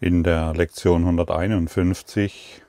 In 0.00 0.22
der 0.22 0.54
Lektion 0.54 1.02
151 1.02 2.62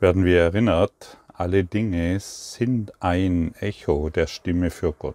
werden 0.00 0.24
wir 0.24 0.40
erinnert, 0.40 1.18
alle 1.34 1.64
Dinge 1.64 2.18
sind 2.20 2.94
ein 3.02 3.54
Echo 3.60 4.08
der 4.08 4.26
Stimme 4.26 4.70
für 4.70 4.94
Gott. 4.94 5.14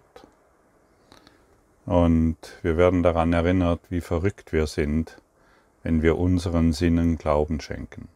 Und 1.86 2.36
wir 2.62 2.76
werden 2.76 3.02
daran 3.02 3.32
erinnert, 3.32 3.80
wie 3.88 4.00
verrückt 4.00 4.52
wir 4.52 4.68
sind, 4.68 5.20
wenn 5.82 6.02
wir 6.02 6.16
unseren 6.16 6.72
Sinnen 6.72 7.18
Glauben 7.18 7.60
schenken. 7.60 8.06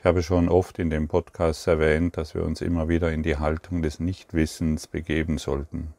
Ich 0.00 0.04
habe 0.04 0.24
schon 0.24 0.48
oft 0.48 0.80
in 0.80 0.90
dem 0.90 1.06
Podcast 1.06 1.68
erwähnt, 1.68 2.16
dass 2.16 2.34
wir 2.34 2.42
uns 2.42 2.60
immer 2.60 2.88
wieder 2.88 3.12
in 3.12 3.22
die 3.22 3.36
Haltung 3.36 3.82
des 3.82 4.00
Nichtwissens 4.00 4.88
begeben 4.88 5.38
sollten. 5.38 5.94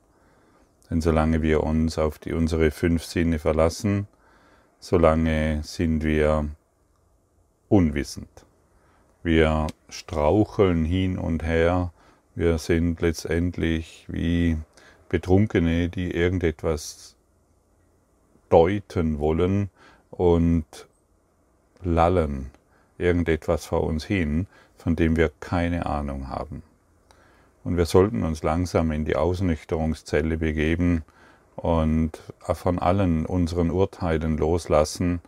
Denn 0.90 1.00
solange 1.00 1.42
wir 1.42 1.64
uns 1.64 1.98
auf 1.98 2.20
die, 2.20 2.34
unsere 2.34 2.70
fünf 2.70 3.06
Sinne 3.06 3.40
verlassen, 3.40 4.10
solange 4.80 5.62
sind 5.64 6.04
wir 6.04 6.50
unwissend. 7.70 8.46
Wir 9.24 9.68
straucheln 9.90 10.86
hin 10.86 11.18
und 11.18 11.44
her, 11.44 11.92
wir 12.36 12.58
sind 12.58 13.02
letztendlich 13.02 14.06
wie 14.08 14.58
Betrunkene, 15.10 15.90
die 15.90 16.12
irgendetwas 16.12 17.16
deuten 18.50 19.20
wollen 19.20 19.70
und 20.12 20.88
lallen 21.84 22.52
irgendetwas 22.98 23.66
vor 23.66 23.84
uns 23.84 24.06
hin, 24.06 24.48
von 24.78 24.96
dem 24.96 25.16
wir 25.16 25.32
keine 25.40 25.86
Ahnung 25.86 26.30
haben. 26.30 26.64
Und 27.64 27.78
wir 27.78 27.86
sollten 27.86 28.24
uns 28.24 28.44
langsam 28.44 28.92
in 28.92 29.06
die 29.06 29.16
Ausnüchterungszelle 29.16 30.38
begeben, 30.38 31.04
und 31.58 32.12
von 32.42 32.80
allen 32.80 33.26
unseren 33.26 33.72
Urteilen 33.72 34.38
loslassen 34.38 35.22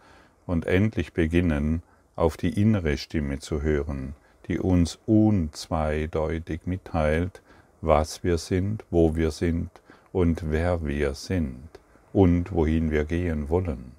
und 0.45 0.65
endlich 0.65 1.11
beginnen, 1.13 1.83
auf 2.15 2.37
die 2.37 2.61
innere 2.61 2.97
Stimme 2.97 3.39
zu 3.39 3.61
hören, 3.61 4.15
die 4.47 4.59
uns 4.59 4.99
unzweideutig 5.05 6.61
mitteilt, 6.65 7.41
was 7.81 8.23
wir 8.23 8.37
sind, 8.37 8.85
wo 8.89 9.15
wir 9.15 9.31
sind 9.31 9.69
und 10.11 10.51
wer 10.51 10.85
wir 10.85 11.13
sind 11.15 11.67
und 12.13 12.51
wohin 12.51 12.91
wir 12.91 13.05
gehen 13.05 13.49
wollen. 13.49 13.93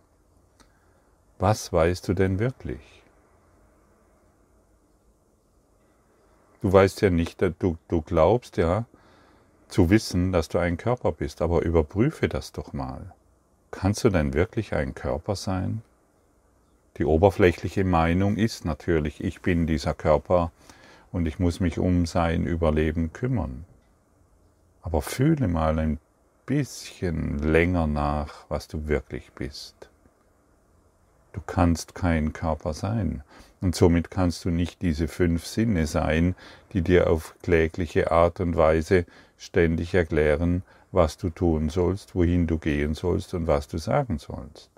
Was 1.38 1.72
weißt 1.72 2.06
du 2.08 2.14
denn 2.14 2.38
wirklich? 2.38 3.02
Du 6.60 6.72
weißt 6.72 7.00
ja 7.00 7.10
nicht, 7.10 7.40
du, 7.40 7.78
du 7.88 8.02
glaubst 8.02 8.58
ja, 8.58 8.84
zu 9.70 9.90
wissen, 9.90 10.32
dass 10.32 10.48
du 10.48 10.58
ein 10.58 10.76
Körper 10.76 11.12
bist, 11.12 11.42
aber 11.42 11.62
überprüfe 11.62 12.28
das 12.28 12.52
doch 12.52 12.72
mal. 12.72 13.12
Kannst 13.70 14.04
du 14.04 14.10
denn 14.10 14.34
wirklich 14.34 14.74
ein 14.74 14.94
Körper 14.94 15.36
sein? 15.36 15.82
Die 16.96 17.04
oberflächliche 17.04 17.84
Meinung 17.84 18.36
ist 18.36 18.64
natürlich, 18.64 19.22
ich 19.22 19.42
bin 19.42 19.66
dieser 19.66 19.94
Körper 19.94 20.50
und 21.12 21.27
ich 21.27 21.38
muss 21.38 21.60
mich 21.60 21.78
um 21.78 22.06
sein 22.06 22.46
Überleben 22.46 23.12
kümmern. 23.12 23.64
Aber 24.82 25.02
fühle 25.02 25.48
mal 25.48 25.78
ein 25.78 25.98
bisschen 26.46 27.38
länger 27.38 27.86
nach, 27.86 28.46
was 28.48 28.66
du 28.66 28.88
wirklich 28.88 29.30
bist. 29.32 29.89
Du 31.33 31.41
kannst 31.47 31.95
kein 31.95 32.33
Körper 32.33 32.75
sein 32.75 33.23
und 33.61 33.75
somit 33.75 34.11
kannst 34.11 34.45
du 34.45 34.50
nicht 34.50 34.83
diese 34.83 35.06
fünf 35.06 35.47
Sinne 35.47 35.86
sein, 35.86 36.34
die 36.73 36.83
dir 36.83 37.11
auf 37.11 37.34
klägliche 37.42 38.11
Art 38.11 38.41
und 38.41 38.56
Weise 38.56 39.06
ständig 39.36 39.95
erklären, 39.95 40.62
was 40.92 41.17
du 41.17 41.31
tun 41.31 41.69
sollst, 41.69 42.14
wohin 42.14 42.47
du 42.47 42.58
gehen 42.58 42.95
sollst 42.95 43.34
und 43.34 43.47
was 43.47 43.69
du 43.69 43.78
sagen 43.78 44.19
sollst. 44.19 44.70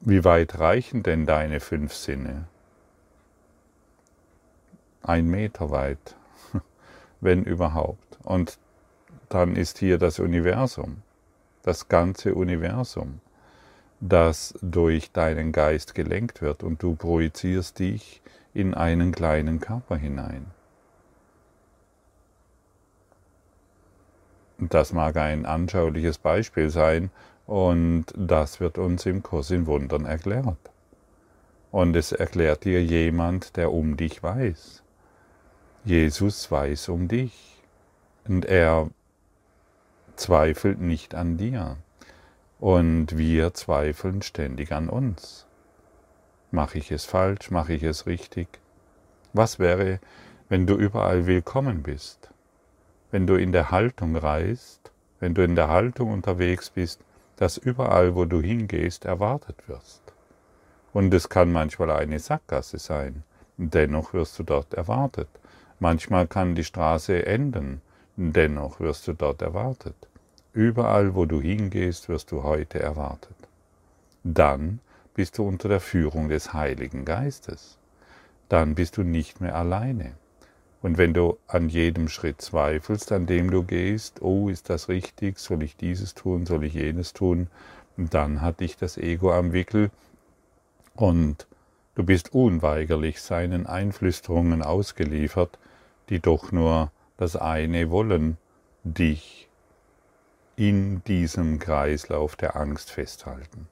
Wie 0.00 0.24
weit 0.24 0.58
reichen 0.58 1.02
denn 1.02 1.26
deine 1.26 1.58
fünf 1.58 1.92
Sinne? 1.92 2.46
Ein 5.02 5.26
Meter 5.26 5.70
weit, 5.70 6.14
wenn 7.20 7.42
überhaupt. 7.42 8.18
Und 8.22 8.58
dann 9.28 9.56
ist 9.56 9.78
hier 9.78 9.98
das 9.98 10.18
Universum, 10.18 11.02
das 11.62 11.88
ganze 11.88 12.34
Universum 12.34 13.20
das 14.00 14.54
durch 14.60 15.12
deinen 15.12 15.52
Geist 15.52 15.94
gelenkt 15.94 16.42
wird 16.42 16.62
und 16.62 16.82
du 16.82 16.94
projizierst 16.94 17.78
dich 17.78 18.20
in 18.54 18.74
einen 18.74 19.12
kleinen 19.12 19.60
Körper 19.60 19.96
hinein. 19.96 20.46
Das 24.58 24.92
mag 24.92 25.16
ein 25.16 25.44
anschauliches 25.44 26.18
Beispiel 26.18 26.70
sein 26.70 27.10
und 27.46 28.06
das 28.16 28.60
wird 28.60 28.78
uns 28.78 29.04
im 29.06 29.22
Kurs 29.22 29.50
in 29.50 29.66
Wundern 29.66 30.06
erklärt. 30.06 30.56
Und 31.70 31.94
es 31.94 32.12
erklärt 32.12 32.64
dir 32.64 32.82
jemand, 32.82 33.56
der 33.56 33.70
um 33.70 33.98
dich 33.98 34.22
weiß. 34.22 34.82
Jesus 35.84 36.50
weiß 36.50 36.88
um 36.88 37.06
dich 37.06 37.62
und 38.26 38.46
er 38.46 38.88
zweifelt 40.16 40.80
nicht 40.80 41.14
an 41.14 41.36
dir. 41.36 41.76
Und 42.58 43.18
wir 43.18 43.54
zweifeln 43.54 44.22
ständig 44.22 44.72
an 44.72 44.88
uns. 44.88 45.46
Mache 46.50 46.78
ich 46.78 46.90
es 46.90 47.04
falsch? 47.04 47.50
Mache 47.50 47.74
ich 47.74 47.82
es 47.82 48.06
richtig? 48.06 48.48
Was 49.32 49.58
wäre, 49.58 50.00
wenn 50.48 50.66
du 50.66 50.74
überall 50.74 51.26
willkommen 51.26 51.82
bist? 51.82 52.30
Wenn 53.10 53.26
du 53.26 53.34
in 53.34 53.52
der 53.52 53.70
Haltung 53.70 54.16
reist, 54.16 54.90
wenn 55.20 55.34
du 55.34 55.42
in 55.42 55.54
der 55.54 55.68
Haltung 55.68 56.12
unterwegs 56.12 56.70
bist, 56.70 57.00
dass 57.36 57.58
überall, 57.58 58.14
wo 58.14 58.24
du 58.24 58.40
hingehst, 58.40 59.04
erwartet 59.04 59.68
wirst. 59.68 60.02
Und 60.92 61.12
es 61.12 61.28
kann 61.28 61.52
manchmal 61.52 61.90
eine 61.90 62.18
Sackgasse 62.18 62.78
sein, 62.78 63.22
dennoch 63.58 64.14
wirst 64.14 64.38
du 64.38 64.42
dort 64.42 64.72
erwartet. 64.74 65.28
Manchmal 65.78 66.26
kann 66.26 66.54
die 66.54 66.64
Straße 66.64 67.26
enden, 67.26 67.82
dennoch 68.16 68.80
wirst 68.80 69.06
du 69.06 69.12
dort 69.12 69.42
erwartet. 69.42 70.05
Überall, 70.56 71.14
wo 71.14 71.26
du 71.26 71.42
hingehst, 71.42 72.08
wirst 72.08 72.32
du 72.32 72.42
heute 72.42 72.80
erwartet. 72.80 73.36
Dann 74.24 74.80
bist 75.12 75.36
du 75.36 75.46
unter 75.46 75.68
der 75.68 75.80
Führung 75.80 76.30
des 76.30 76.54
Heiligen 76.54 77.04
Geistes. 77.04 77.76
Dann 78.48 78.74
bist 78.74 78.96
du 78.96 79.02
nicht 79.02 79.42
mehr 79.42 79.54
alleine. 79.54 80.12
Und 80.80 80.96
wenn 80.96 81.12
du 81.12 81.36
an 81.46 81.68
jedem 81.68 82.08
Schritt 82.08 82.40
zweifelst, 82.40 83.12
an 83.12 83.26
dem 83.26 83.50
du 83.50 83.64
gehst, 83.64 84.22
oh, 84.22 84.48
ist 84.48 84.70
das 84.70 84.88
richtig, 84.88 85.38
soll 85.40 85.62
ich 85.62 85.76
dieses 85.76 86.14
tun, 86.14 86.46
soll 86.46 86.64
ich 86.64 86.72
jenes 86.72 87.12
tun, 87.12 87.48
dann 87.98 88.40
hat 88.40 88.60
dich 88.60 88.78
das 88.78 88.96
Ego 88.96 89.34
am 89.34 89.52
Wickel 89.52 89.90
und 90.94 91.46
du 91.96 92.02
bist 92.02 92.32
unweigerlich 92.32 93.20
seinen 93.20 93.66
Einflüsterungen 93.66 94.62
ausgeliefert, 94.62 95.58
die 96.08 96.20
doch 96.20 96.50
nur 96.50 96.90
das 97.18 97.36
eine 97.36 97.90
wollen, 97.90 98.38
dich 98.84 99.46
in 100.56 101.04
diesem 101.04 101.58
Kreislauf 101.58 102.34
der 102.34 102.56
Angst 102.56 102.90
festhalten. 102.90 103.68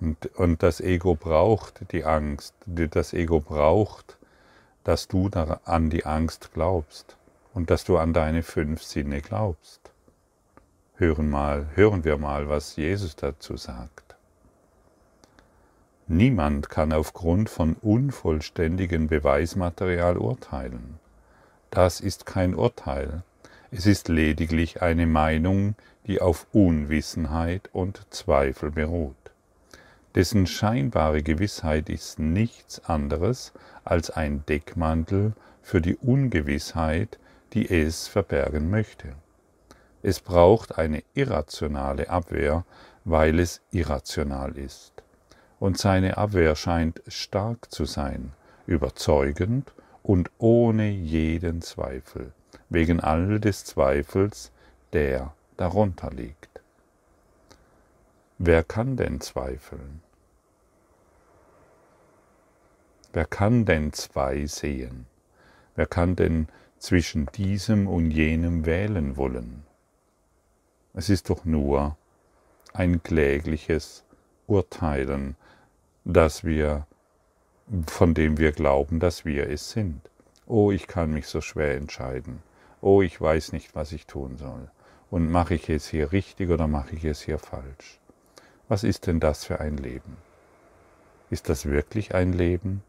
Und, 0.00 0.26
und 0.36 0.62
das 0.62 0.80
Ego 0.80 1.14
braucht 1.14 1.92
die 1.92 2.04
Angst, 2.04 2.54
das 2.66 3.12
Ego 3.12 3.40
braucht, 3.40 4.18
dass 4.84 5.08
du 5.08 5.28
an 5.64 5.90
die 5.90 6.06
Angst 6.06 6.52
glaubst 6.52 7.16
und 7.52 7.70
dass 7.70 7.84
du 7.84 7.98
an 7.98 8.12
deine 8.12 8.42
fünf 8.42 8.82
Sinne 8.82 9.20
glaubst. 9.20 9.80
Hören, 10.96 11.30
mal, 11.30 11.68
hören 11.74 12.04
wir 12.04 12.18
mal, 12.18 12.48
was 12.48 12.76
Jesus 12.76 13.16
dazu 13.16 13.56
sagt. 13.56 14.16
Niemand 16.06 16.68
kann 16.68 16.92
aufgrund 16.92 17.48
von 17.48 17.74
unvollständigem 17.74 19.06
Beweismaterial 19.06 20.18
urteilen. 20.18 20.98
Das 21.70 22.00
ist 22.00 22.26
kein 22.26 22.54
Urteil, 22.54 23.22
es 23.72 23.86
ist 23.86 24.08
lediglich 24.08 24.82
eine 24.82 25.06
Meinung, 25.06 25.76
die 26.06 26.20
auf 26.20 26.46
Unwissenheit 26.52 27.70
und 27.72 28.02
Zweifel 28.10 28.72
beruht. 28.72 29.14
Dessen 30.16 30.48
scheinbare 30.48 31.22
Gewissheit 31.22 31.88
ist 31.88 32.18
nichts 32.18 32.84
anderes 32.84 33.52
als 33.84 34.10
ein 34.10 34.44
Deckmantel 34.46 35.34
für 35.62 35.80
die 35.80 35.96
Ungewissheit, 35.96 37.20
die 37.52 37.70
es 37.70 38.08
verbergen 38.08 38.70
möchte. 38.70 39.14
Es 40.02 40.18
braucht 40.18 40.76
eine 40.78 41.04
irrationale 41.14 42.10
Abwehr, 42.10 42.64
weil 43.04 43.38
es 43.38 43.60
irrational 43.70 44.56
ist. 44.56 44.92
Und 45.60 45.78
seine 45.78 46.16
Abwehr 46.16 46.56
scheint 46.56 47.02
stark 47.06 47.70
zu 47.70 47.84
sein, 47.84 48.32
überzeugend 48.66 49.72
und 50.02 50.30
ohne 50.38 50.90
jeden 50.90 51.62
Zweifel 51.62 52.32
wegen 52.68 53.00
all 53.00 53.40
des 53.40 53.64
Zweifels, 53.64 54.50
der 54.92 55.34
darunter 55.56 56.10
liegt. 56.10 56.60
Wer 58.38 58.64
kann 58.64 58.96
denn 58.96 59.20
zweifeln? 59.20 60.02
Wer 63.12 63.26
kann 63.26 63.64
denn 63.64 63.92
zwei 63.92 64.46
sehen? 64.46 65.06
Wer 65.74 65.86
kann 65.86 66.16
denn 66.16 66.48
zwischen 66.78 67.26
diesem 67.26 67.86
und 67.86 68.10
jenem 68.10 68.66
wählen 68.66 69.16
wollen? 69.16 69.64
Es 70.94 71.08
ist 71.08 71.30
doch 71.30 71.44
nur 71.44 71.96
ein 72.72 73.02
klägliches 73.02 74.04
Urteilen, 74.46 75.36
dass 76.04 76.44
wir, 76.44 76.86
von 77.86 78.14
dem 78.14 78.38
wir 78.38 78.52
glauben, 78.52 79.00
dass 79.00 79.24
wir 79.24 79.48
es 79.48 79.70
sind. 79.70 80.09
Oh, 80.52 80.72
ich 80.72 80.88
kann 80.88 81.12
mich 81.12 81.28
so 81.28 81.40
schwer 81.40 81.76
entscheiden. 81.76 82.42
Oh, 82.80 83.02
ich 83.02 83.20
weiß 83.20 83.52
nicht, 83.52 83.76
was 83.76 83.92
ich 83.92 84.08
tun 84.08 84.36
soll. 84.36 84.68
Und 85.08 85.30
mache 85.30 85.54
ich 85.54 85.68
es 85.68 85.86
hier 85.86 86.10
richtig 86.10 86.50
oder 86.50 86.66
mache 86.66 86.96
ich 86.96 87.04
es 87.04 87.22
hier 87.22 87.38
falsch? 87.38 88.00
Was 88.66 88.82
ist 88.82 89.06
denn 89.06 89.20
das 89.20 89.44
für 89.44 89.60
ein 89.60 89.76
Leben? 89.76 90.16
Ist 91.30 91.48
das 91.48 91.66
wirklich 91.66 92.16
ein 92.16 92.32
Leben? 92.32 92.82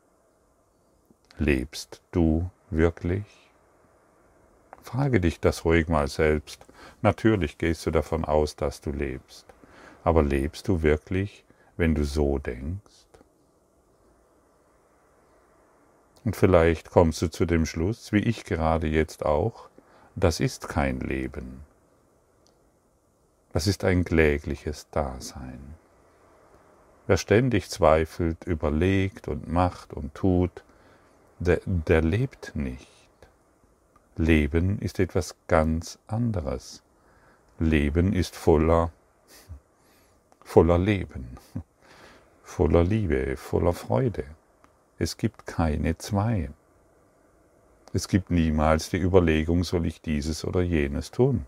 Lebst 1.38 2.02
du 2.10 2.50
wirklich? 2.72 3.26
Frage 4.82 5.20
dich 5.20 5.40
das 5.40 5.64
ruhig 5.64 5.88
mal 5.88 6.08
selbst. 6.08 6.66
Natürlich 7.04 7.60
gehst 7.60 7.86
du 7.86 7.92
davon 7.92 8.26
aus, 8.26 8.56
dass 8.56 8.82
du 8.82 8.90
lebst. 8.90 9.46
Aber 10.04 10.24
lebst 10.24 10.68
du 10.68 10.82
wirklich, 10.82 11.46
wenn 11.78 11.94
du 11.94 12.06
so 12.06 12.40
denkst? 12.40 13.06
Und 16.24 16.36
vielleicht 16.36 16.92
kommst 16.92 17.22
du 17.22 17.30
zu 17.30 17.46
dem 17.46 17.66
Schluss, 17.66 18.12
wie 18.12 18.20
ich 18.20 18.44
gerade 18.44 18.88
jetzt 18.88 19.26
auch, 19.26 19.70
das 20.16 20.40
ist 20.40 20.68
kein 20.68 21.00
Leben. 21.00 21.62
Das 23.54 23.68
ist 23.68 23.84
ein 23.84 24.06
klägliches 24.06 24.90
Dasein. 24.92 25.76
Wer 27.08 27.18
ständig 27.18 27.70
zweifelt, 27.70 28.44
überlegt 28.46 29.28
und 29.28 29.52
macht 29.52 29.94
und 29.94 30.14
tut, 30.14 30.64
der, 31.40 31.60
der 31.66 32.02
lebt 32.02 32.56
nicht. 32.56 32.88
Leben 34.16 34.80
ist 34.80 35.00
etwas 35.00 35.36
ganz 35.48 35.98
anderes. 36.08 36.84
Leben 37.58 38.14
ist 38.14 38.36
voller, 38.36 38.92
voller 40.44 40.78
Leben, 40.78 41.38
voller 42.44 42.84
Liebe, 42.84 43.36
voller 43.38 43.74
Freude. 43.74 44.26
Es 45.02 45.18
gibt 45.18 45.48
keine 45.48 45.98
zwei. 45.98 46.52
Es 47.92 48.08
gibt 48.08 48.30
niemals 48.30 48.92
die 48.92 49.02
Überlegung, 49.02 49.64
soll 49.64 49.88
ich 49.88 50.00
dieses 50.00 50.46
oder 50.46 50.62
jenes 50.62 51.10
tun. 51.10 51.48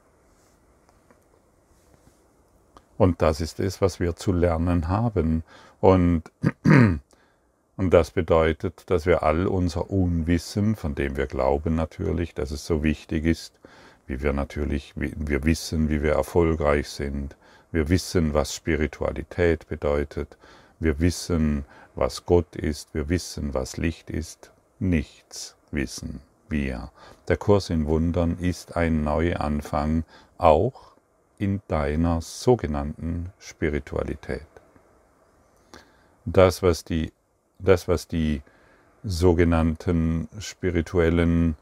Und 2.97 3.21
das 3.21 3.41
ist 3.41 3.59
es, 3.59 3.79
was 3.79 3.99
wir 3.99 4.15
zu 4.15 4.31
lernen 4.31 4.87
haben. 4.87 5.43
Und, 5.81 6.23
und 6.63 7.91
das 7.91 8.09
bedeutet, 8.09 8.89
dass 8.89 9.05
wir 9.05 9.21
all 9.21 9.45
unser 9.45 9.91
Unwissen, 9.91 10.75
von 10.75 10.95
dem 10.95 11.15
wir 11.15 11.27
glauben 11.27 11.75
natürlich, 11.75 12.33
dass 12.33 12.49
es 12.49 12.65
so 12.65 12.81
wichtig 12.81 13.23
ist, 13.23 13.53
wie 14.07 14.23
wir 14.23 14.33
natürlich, 14.33 14.93
wir 14.95 15.43
wissen, 15.43 15.89
wie 15.89 16.01
wir 16.01 16.13
erfolgreich 16.13 16.89
sind, 16.89 17.35
wir 17.71 17.87
wissen, 17.89 18.33
was 18.33 18.55
Spiritualität 18.55 19.67
bedeutet, 19.67 20.39
wir 20.79 20.99
wissen, 20.99 21.65
was 21.95 22.25
Gott 22.25 22.55
ist, 22.55 22.93
wir 22.93 23.09
wissen, 23.09 23.53
was 23.53 23.77
Licht 23.77 24.09
ist, 24.09 24.51
nichts 24.79 25.55
wissen 25.71 26.21
wir. 26.49 26.91
Der 27.27 27.37
Kurs 27.37 27.69
in 27.69 27.85
Wundern 27.85 28.37
ist 28.37 28.75
ein 28.75 29.03
Neuanfang, 29.03 30.03
auch 30.37 30.93
in 31.37 31.61
deiner 31.67 32.21
sogenannten 32.21 33.31
Spiritualität. 33.39 34.47
Das, 36.25 36.63
was 36.63 36.83
die, 36.83 37.11
das, 37.59 37.87
was 37.87 38.07
die 38.07 38.41
sogenannten 39.03 40.29
spirituellen 40.39 41.57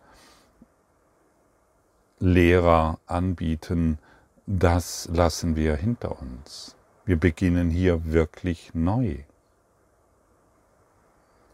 Lehrer 2.20 3.00
anbieten, 3.08 3.98
das 4.46 5.10
lassen 5.12 5.56
wir 5.56 5.76
hinter 5.76 6.22
uns. 6.22 6.76
Wir 7.06 7.18
beginnen 7.18 7.72
hier 7.72 8.06
wirklich 8.06 8.72
neu. 8.76 9.24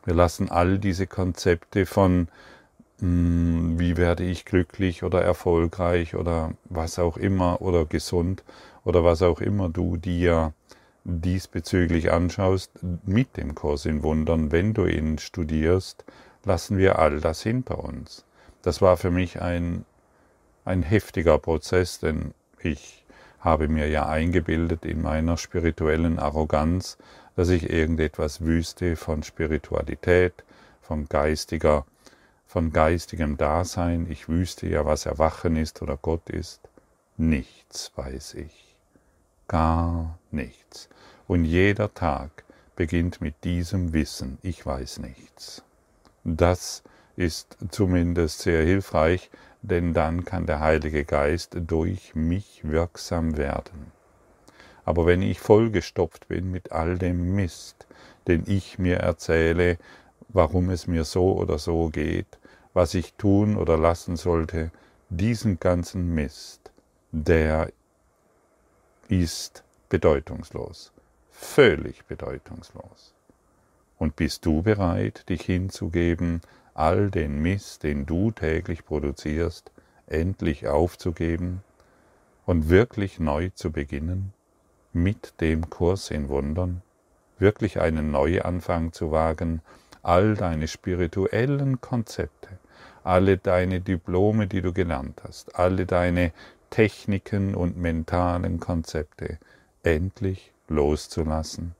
Wir 0.08 0.14
lassen 0.14 0.50
all 0.50 0.80
diese 0.80 1.06
Konzepte 1.06 1.86
von 1.86 2.30
hm, 3.00 3.78
wie 3.78 3.98
werde 3.98 4.24
ich 4.24 4.46
glücklich 4.46 5.04
oder 5.04 5.22
erfolgreich 5.22 6.16
oder 6.16 6.54
was 6.64 6.98
auch 6.98 7.18
immer 7.18 7.62
oder 7.62 7.84
gesund 7.84 8.46
oder 8.86 9.04
was 9.04 9.22
auch 9.22 9.42
immer 9.42 9.68
du 9.68 9.98
dir 9.98 10.54
diesbezüglich 11.04 12.10
anschaust 12.10 12.72
mit 13.04 13.36
dem 13.36 13.54
Kurs 13.54 13.86
in 13.86 14.02
Wundern, 14.02 14.54
wenn 14.54 14.74
du 14.74 14.86
ihn 14.86 15.18
studierst, 15.18 16.06
lassen 16.46 16.78
wir 16.78 17.00
all 17.00 17.20
das 17.20 17.44
hinter 17.44 17.84
uns. 17.84 18.24
Das 18.62 18.82
war 18.82 18.96
für 18.96 19.12
mich 19.12 19.42
ein, 19.42 19.84
ein 20.64 20.84
heftiger 20.84 21.38
Prozess, 21.38 22.00
denn 22.00 22.34
ich 22.64 23.04
habe 23.40 23.68
mir 23.68 23.88
ja 23.88 24.08
eingebildet 24.08 24.86
in 24.86 25.02
meiner 25.02 25.38
spirituellen 25.38 26.20
Arroganz, 26.20 26.98
dass 27.36 27.50
ich 27.50 27.70
irgendetwas 27.70 28.42
wüsste 28.42 28.96
von 28.96 29.24
Spiritualität, 29.24 30.44
von 30.82 31.08
geistiger 31.08 31.86
von 32.48 32.72
geistigem 32.72 33.38
Dasein, 33.38 34.08
ich 34.10 34.30
wüsste 34.30 34.68
ja, 34.68 34.86
was 34.86 35.06
Erwachen 35.06 35.58
ist 35.58 35.82
oder 35.82 35.98
Gott 35.98 36.30
ist. 36.30 36.62
Nichts 37.18 37.92
weiß 37.96 38.36
ich. 38.36 38.76
Gar 39.48 40.18
nichts. 40.32 40.88
Und 41.28 41.44
jeder 41.44 41.94
Tag 41.94 42.46
beginnt 42.76 43.22
mit 43.22 43.44
diesem 43.44 43.92
Wissen, 43.92 44.38
ich 44.42 44.66
weiß 44.66 45.00
nichts. 45.00 45.64
Das 46.24 46.84
ist 47.18 47.58
zumindest 47.70 48.40
sehr 48.40 48.64
hilfreich, 48.64 49.30
denn 49.62 49.94
dann 49.94 50.26
kann 50.26 50.46
der 50.46 50.60
Heilige 50.60 51.06
Geist 51.06 51.58
durch 51.60 52.16
mich 52.16 52.62
wirksam 52.64 53.38
werden. 53.38 53.92
Aber 54.86 55.06
wenn 55.06 55.22
ich 55.22 55.40
vollgestopft 55.40 56.28
bin 56.30 56.50
mit 56.50 56.72
all 56.72 56.98
dem 56.98 57.36
Mist, 57.36 57.88
den 58.28 58.44
ich 58.48 58.80
mir 58.80 58.98
erzähle, 58.98 59.78
warum 60.30 60.70
es 60.70 60.88
mir 60.88 61.04
so 61.04 61.34
oder 61.38 61.58
so 61.58 61.90
geht, 61.90 62.40
was 62.74 62.94
ich 62.94 63.14
tun 63.16 63.58
oder 63.58 63.78
lassen 63.78 64.16
sollte, 64.16 64.72
diesen 65.10 65.60
ganzen 65.60 66.14
Mist, 66.14 66.72
der 67.12 67.72
ist 69.10 69.64
bedeutungslos, 69.90 70.92
völlig 71.32 72.06
bedeutungslos. 72.06 73.14
Und 73.98 74.16
bist 74.16 74.46
du 74.46 74.62
bereit, 74.62 75.28
dich 75.28 75.42
hinzugeben, 75.42 76.42
all 76.78 77.10
den 77.10 77.42
Mist, 77.42 77.84
den 77.84 78.06
du 78.06 78.32
täglich 78.32 78.86
produzierst, 78.86 79.72
endlich 80.06 80.68
aufzugeben 80.68 81.64
und 82.46 82.70
wirklich 82.70 83.20
neu 83.20 83.50
zu 83.50 83.72
beginnen, 83.72 84.32
mit 84.94 85.34
dem 85.42 85.70
Kurs 85.70 86.12
in 86.12 86.30
Wundern, 86.30 86.84
wirklich 87.40 87.82
einen 87.82 88.12
Neuanfang 88.12 88.94
zu 88.94 89.12
wagen, 89.12 89.62
all 90.04 90.36
deine 90.36 90.68
spirituellen 90.68 91.82
Konzepte, 91.82 92.60
alle 93.04 93.38
deine 93.38 93.82
Diplome, 93.82 94.48
die 94.48 94.62
du 94.62 94.72
gelernt 94.72 95.22
hast, 95.24 95.56
alle 95.56 95.86
deine 95.88 96.32
Techniken 96.70 97.56
und 97.56 97.78
mentalen 97.78 98.60
Konzepte 98.60 99.40
endlich 99.82 100.54
loszulassen. 100.68 101.74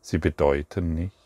Sie 0.00 0.18
bedeuten 0.18 0.94
nichts. 0.94 1.21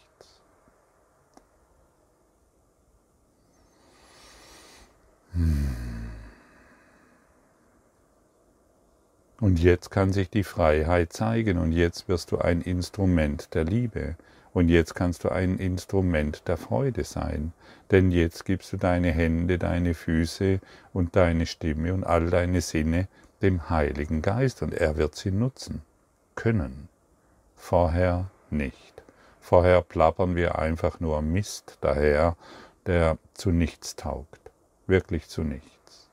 Und 9.40 9.58
jetzt 9.60 9.90
kann 9.90 10.12
sich 10.12 10.30
die 10.30 10.44
Freiheit 10.44 11.12
zeigen 11.12 11.58
und 11.58 11.72
jetzt 11.72 12.08
wirst 12.08 12.32
du 12.32 12.38
ein 12.38 12.62
Instrument 12.62 13.54
der 13.54 13.64
Liebe. 13.64 14.16
Und 14.54 14.70
jetzt 14.70 14.94
kannst 14.94 15.24
du 15.24 15.28
ein 15.28 15.58
Instrument 15.58 16.48
der 16.48 16.56
Freude 16.56 17.04
sein, 17.04 17.52
denn 17.90 18.10
jetzt 18.10 18.46
gibst 18.46 18.72
du 18.72 18.78
deine 18.78 19.10
Hände, 19.10 19.58
deine 19.58 19.92
Füße 19.92 20.60
und 20.94 21.14
deine 21.14 21.44
Stimme 21.44 21.92
und 21.92 22.04
all 22.04 22.30
deine 22.30 22.62
Sinne 22.62 23.08
dem 23.42 23.68
Heiligen 23.68 24.22
Geist 24.22 24.62
und 24.62 24.72
er 24.72 24.96
wird 24.96 25.14
sie 25.14 25.30
nutzen 25.30 25.82
können. 26.36 26.88
Vorher 27.54 28.30
nicht. 28.48 29.02
Vorher 29.40 29.82
plappern 29.82 30.36
wir 30.36 30.58
einfach 30.58 31.00
nur 31.00 31.20
Mist 31.20 31.76
daher, 31.82 32.36
der 32.86 33.18
zu 33.34 33.50
nichts 33.50 33.94
taugt, 33.94 34.45
wirklich 34.86 35.28
zu 35.28 35.42
nichts. 35.42 36.08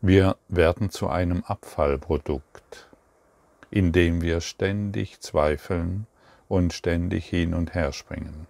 Wir 0.00 0.36
werden 0.48 0.90
zu 0.90 1.08
einem 1.08 1.42
Abfallprodukt, 1.44 2.88
indem 3.70 4.20
wir 4.22 4.40
ständig 4.40 5.20
zweifeln, 5.20 6.06
und 6.48 6.72
ständig 6.72 7.26
hin 7.26 7.54
und 7.54 7.74
her 7.74 7.92
springen. 7.92 8.46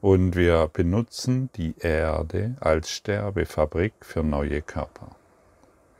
Und 0.00 0.36
wir 0.36 0.68
benutzen 0.72 1.50
die 1.56 1.74
Erde 1.78 2.56
als 2.60 2.90
Sterbefabrik 2.90 3.94
für 4.00 4.22
neue 4.22 4.60
Körper. 4.60 5.16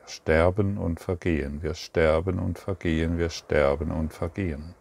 Wir 0.00 0.08
sterben 0.08 0.76
und 0.76 1.00
vergehen, 1.00 1.62
wir 1.62 1.74
sterben 1.74 2.38
und 2.38 2.58
vergehen, 2.58 3.18
wir 3.18 3.30
sterben 3.30 3.90
und 3.90 4.12
vergehen. 4.12 4.74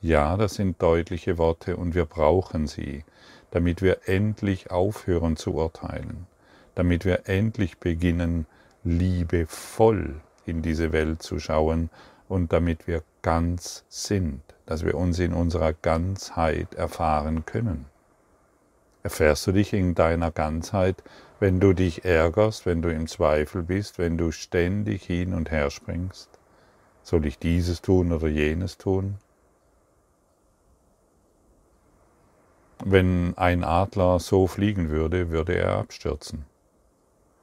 Ja, 0.00 0.36
das 0.36 0.54
sind 0.54 0.80
deutliche 0.80 1.36
Worte 1.36 1.76
und 1.76 1.94
wir 1.94 2.06
brauchen 2.06 2.66
sie, 2.66 3.04
damit 3.52 3.82
wir 3.82 4.08
endlich 4.08 4.70
aufhören 4.70 5.36
zu 5.36 5.54
urteilen, 5.54 6.26
damit 6.74 7.04
wir 7.04 7.28
endlich 7.28 7.78
beginnen, 7.78 8.46
liebevoll 8.82 10.20
in 10.44 10.62
diese 10.62 10.90
Welt 10.92 11.22
zu 11.22 11.38
schauen 11.38 11.90
und 12.28 12.52
damit 12.52 12.86
wir 12.86 13.02
ganz 13.20 13.84
sind, 13.88 14.40
dass 14.66 14.84
wir 14.84 14.96
uns 14.96 15.18
in 15.18 15.32
unserer 15.34 15.74
Ganzheit 15.74 16.74
erfahren 16.74 17.44
können. 17.44 17.84
Erfährst 19.02 19.46
du 19.46 19.52
dich 19.52 19.72
in 19.72 19.94
deiner 19.94 20.30
Ganzheit, 20.30 21.02
wenn 21.38 21.60
du 21.60 21.72
dich 21.72 22.04
ärgerst, 22.04 22.66
wenn 22.66 22.82
du 22.82 22.88
im 22.88 23.06
Zweifel 23.06 23.62
bist, 23.62 23.98
wenn 23.98 24.16
du 24.16 24.32
ständig 24.32 25.04
hin 25.04 25.34
und 25.34 25.50
her 25.50 25.70
springst? 25.70 26.30
Soll 27.02 27.26
ich 27.26 27.38
dieses 27.38 27.82
tun 27.82 28.12
oder 28.12 28.28
jenes 28.28 28.78
tun? 28.78 29.16
Wenn 32.84 33.36
ein 33.36 33.62
Adler 33.62 34.18
so 34.18 34.48
fliegen 34.48 34.90
würde, 34.90 35.30
würde 35.30 35.54
er 35.54 35.76
abstürzen. 35.76 36.44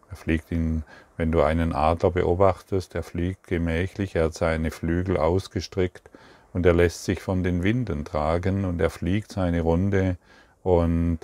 Er 0.09 0.17
fliegt 0.17 0.51
in, 0.51 0.83
wenn 1.15 1.31
du 1.31 1.41
einen 1.41 1.73
Adler 1.73 2.11
beobachtest, 2.11 2.93
er 2.95 3.03
fliegt 3.03 3.47
gemächlich, 3.47 4.15
er 4.15 4.25
hat 4.25 4.33
seine 4.33 4.69
Flügel 4.69 5.15
ausgestreckt 5.17 6.09
und 6.51 6.65
er 6.65 6.73
lässt 6.73 7.05
sich 7.05 7.21
von 7.21 7.43
den 7.43 7.63
Winden 7.63 8.03
tragen 8.03 8.65
und 8.65 8.81
er 8.81 8.89
fliegt 8.89 9.31
seine 9.31 9.61
Runde 9.61 10.17
und 10.63 11.19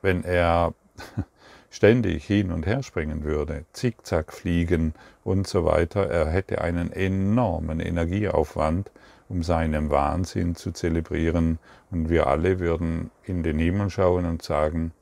wenn 0.00 0.24
er 0.24 0.74
ständig 1.70 2.24
hin 2.24 2.50
und 2.50 2.66
her 2.66 2.82
springen 2.82 3.22
würde, 3.22 3.66
zickzack 3.72 4.32
fliegen 4.32 4.94
und 5.22 5.46
so 5.46 5.64
weiter, 5.64 6.08
er 6.10 6.26
hätte 6.28 6.60
einen 6.60 6.90
enormen 6.90 7.78
Energieaufwand, 7.78 8.90
um 9.32 9.42
seinen 9.42 9.88
Wahnsinn 9.90 10.54
zu 10.54 10.72
zelebrieren 10.72 11.58
und 11.90 12.10
wir 12.10 12.26
alle 12.26 12.60
würden 12.60 13.10
in 13.24 13.42
den 13.42 13.58
Himmel 13.58 13.88
schauen 13.88 14.26
und 14.26 14.42
sagen, 14.42 14.92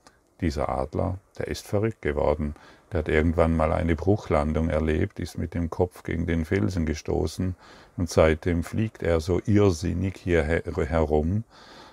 dieser 0.41 0.69
Adler, 0.69 1.19
der 1.37 1.49
ist 1.49 1.67
verrückt 1.67 2.01
geworden, 2.01 2.55
der 2.93 3.01
hat 3.01 3.09
irgendwann 3.09 3.57
mal 3.57 3.73
eine 3.73 3.97
Bruchlandung 3.97 4.69
erlebt, 4.69 5.19
ist 5.19 5.37
mit 5.37 5.55
dem 5.55 5.69
Kopf 5.69 6.05
gegen 6.05 6.27
den 6.27 6.45
Felsen 6.45 6.87
gestoßen 6.87 7.57
und 7.97 8.09
seitdem 8.09 8.63
fliegt 8.63 9.03
er 9.03 9.19
so 9.19 9.41
irrsinnig 9.47 10.17
hier 10.17 10.45
herum, 10.45 11.43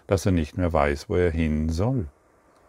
dass 0.06 0.27
er 0.27 0.32
nicht 0.32 0.58
mehr 0.58 0.72
weiß, 0.72 1.10
wo 1.10 1.15
er 1.15 1.32
hin 1.32 1.70
soll. 1.70 2.06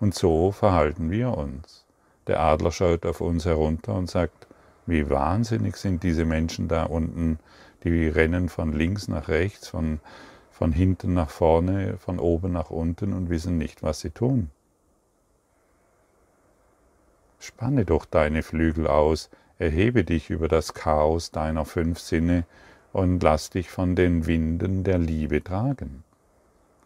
Und 0.01 0.15
so 0.15 0.51
verhalten 0.51 1.11
wir 1.11 1.37
uns. 1.37 1.85
Der 2.27 2.41
Adler 2.41 2.73
schaut 2.73 3.05
auf 3.05 3.21
uns 3.21 3.45
herunter 3.45 3.95
und 3.95 4.09
sagt, 4.09 4.47
wie 4.87 5.11
wahnsinnig 5.11 5.77
sind 5.77 6.03
diese 6.03 6.25
Menschen 6.25 6.69
da 6.69 6.85
unten, 6.85 7.39
die 7.85 8.09
rennen 8.09 8.49
von 8.49 8.73
links 8.73 9.09
nach 9.09 9.29
rechts, 9.29 9.69
von, 9.69 10.01
von 10.51 10.73
hinten 10.73 11.15
nach 11.15 11.31
vorne, 11.31 11.97
von 11.99 12.19
oben 12.19 12.53
nach 12.53 12.71
unten 12.71 13.13
und 13.13 13.31
wissen 13.31 13.59
nicht, 13.59 13.83
was 13.83 14.01
sie 14.01 14.11
tun. 14.11 14.51
Spanne 17.39 17.85
doch 17.85 18.05
deine 18.05 18.43
Flügel 18.43 18.87
aus, 18.87 19.31
erhebe 19.59 20.05
dich 20.05 20.31
über 20.31 20.49
das 20.49 20.75
Chaos 20.75 21.31
deiner 21.31 21.65
fünf 21.65 22.01
Sinne 22.01 22.45
und 22.93 23.23
lass 23.23 23.51
dich 23.51 23.71
von 23.71 23.95
den 23.95 24.27
Winden 24.27 24.83
der 24.85 24.99
Liebe 24.99 25.43
tragen. 25.43 26.05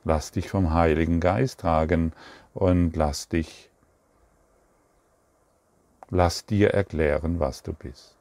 Lass 0.05 0.33
dich 0.33 0.49
vom 0.49 0.75
Heiligen 0.75 1.21
Geist 1.21 1.61
tragen 1.61 2.13
und 2.55 2.97
lass 2.97 3.29
dich, 3.29 3.71
lass 6.11 6.45
dir 6.45 6.75
erklären, 6.75 7.41
was 7.41 7.63
du 7.63 7.73
bist. 7.73 8.17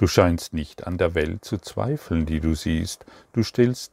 Du 0.00 0.06
scheinst 0.06 0.54
nicht 0.54 0.86
an 0.86 0.96
der 0.96 1.14
Welt 1.14 1.44
zu 1.44 1.58
zweifeln, 1.58 2.24
die 2.24 2.40
du 2.40 2.54
siehst. 2.54 3.04
Du 3.34 3.42
stellst 3.42 3.92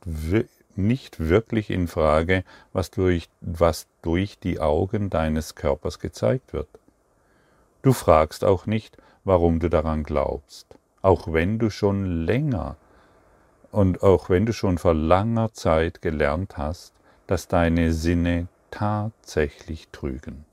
nicht 0.78 1.20
wirklich 1.20 1.70
in 1.70 1.90
Frage, 1.90 2.46
was 2.72 2.92
durch, 2.92 3.28
was 3.42 3.88
durch 4.04 4.40
die 4.40 4.62
Augen 4.62 5.10
deines 5.10 5.56
Körpers 5.56 6.00
gezeigt 6.00 6.54
wird. 6.54 6.70
Du 7.82 7.92
fragst 7.92 8.46
auch 8.46 8.66
nicht, 8.68 8.96
warum 9.26 9.60
du 9.60 9.70
daran 9.70 10.04
glaubst, 10.04 10.68
auch 11.02 11.34
wenn 11.34 11.60
du 11.60 11.70
schon 11.70 12.24
länger 12.26 12.78
und 13.74 14.02
auch 14.02 14.30
wenn 14.30 14.46
du 14.46 14.54
schon 14.54 14.78
vor 14.78 14.94
langer 14.94 15.52
Zeit 15.52 16.02
gelernt 16.02 16.58
hast, 16.58 16.94
dass 17.28 17.50
deine 17.50 17.92
Sinne 17.92 18.48
tatsächlich 18.72 19.90
trügen. 19.92 20.46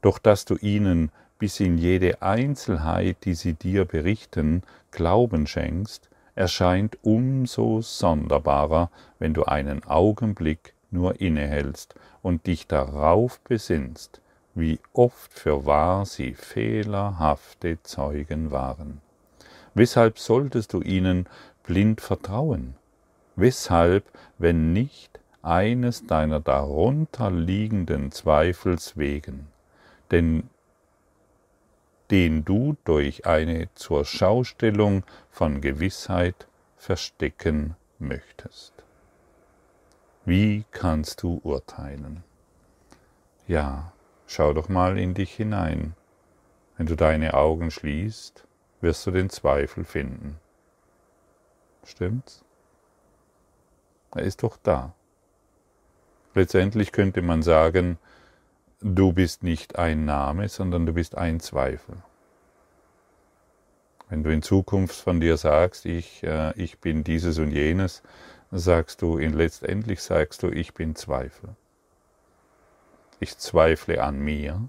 Doch 0.00 0.18
dass 0.18 0.44
du 0.44 0.56
ihnen 0.56 1.12
bis 1.44 1.60
in 1.60 1.76
jede 1.76 2.22
Einzelheit, 2.22 3.18
die 3.26 3.34
sie 3.34 3.52
dir 3.52 3.84
berichten, 3.84 4.62
Glauben 4.92 5.46
schenkst, 5.46 6.08
erscheint 6.34 6.96
umso 7.02 7.82
sonderbarer, 7.82 8.90
wenn 9.18 9.34
du 9.34 9.44
einen 9.44 9.84
Augenblick 9.84 10.72
nur 10.90 11.20
innehältst 11.20 11.96
und 12.22 12.46
dich 12.46 12.66
darauf 12.66 13.40
besinnst, 13.40 14.22
wie 14.54 14.80
oft 14.94 15.34
für 15.34 15.66
wahr 15.66 16.06
sie 16.06 16.32
fehlerhafte 16.32 17.76
Zeugen 17.82 18.50
waren. 18.50 19.02
Weshalb 19.74 20.18
solltest 20.18 20.72
du 20.72 20.80
ihnen 20.80 21.26
blind 21.62 22.00
vertrauen? 22.00 22.74
Weshalb, 23.36 24.04
wenn 24.38 24.72
nicht 24.72 25.20
eines 25.42 26.06
deiner 26.06 26.40
darunter 26.40 27.30
liegenden 27.30 28.12
Zweifels 28.12 28.96
wegen? 28.96 29.48
Denn 30.10 30.48
den 32.10 32.44
du 32.44 32.76
durch 32.84 33.26
eine 33.26 33.68
zur 33.74 34.04
Schaustellung 34.04 35.04
von 35.30 35.60
Gewissheit 35.60 36.46
verstecken 36.76 37.76
möchtest. 37.98 38.72
Wie 40.24 40.64
kannst 40.70 41.22
du 41.22 41.40
urteilen? 41.42 42.24
Ja, 43.46 43.92
schau 44.26 44.52
doch 44.52 44.68
mal 44.68 44.98
in 44.98 45.14
dich 45.14 45.34
hinein. 45.34 45.94
Wenn 46.76 46.86
du 46.86 46.96
deine 46.96 47.34
Augen 47.34 47.70
schließt, 47.70 48.46
wirst 48.80 49.06
du 49.06 49.10
den 49.10 49.30
Zweifel 49.30 49.84
finden. 49.84 50.38
Stimmt's? 51.84 52.44
Er 54.14 54.22
ist 54.22 54.42
doch 54.42 54.56
da. 54.62 54.94
Letztendlich 56.34 56.92
könnte 56.92 57.22
man 57.22 57.42
sagen, 57.42 57.98
du 58.86 59.14
bist 59.14 59.42
nicht 59.42 59.78
ein 59.78 60.04
Name, 60.04 60.50
sondern 60.50 60.84
du 60.84 60.92
bist 60.92 61.16
ein 61.16 61.40
Zweifel. 61.40 61.96
Wenn 64.10 64.22
du 64.22 64.30
in 64.30 64.42
Zukunft 64.42 64.94
von 64.94 65.20
dir 65.20 65.38
sagst, 65.38 65.86
ich, 65.86 66.22
äh, 66.22 66.52
ich 66.60 66.80
bin 66.80 67.02
dieses 67.02 67.38
und 67.38 67.50
jenes, 67.50 68.02
sagst 68.50 69.00
du, 69.00 69.16
in 69.16 69.32
letztendlich 69.32 70.02
sagst 70.02 70.42
du, 70.42 70.50
ich 70.50 70.74
bin 70.74 70.94
Zweifel. 70.96 71.56
Ich 73.20 73.38
zweifle 73.38 74.02
an 74.02 74.18
mir, 74.18 74.68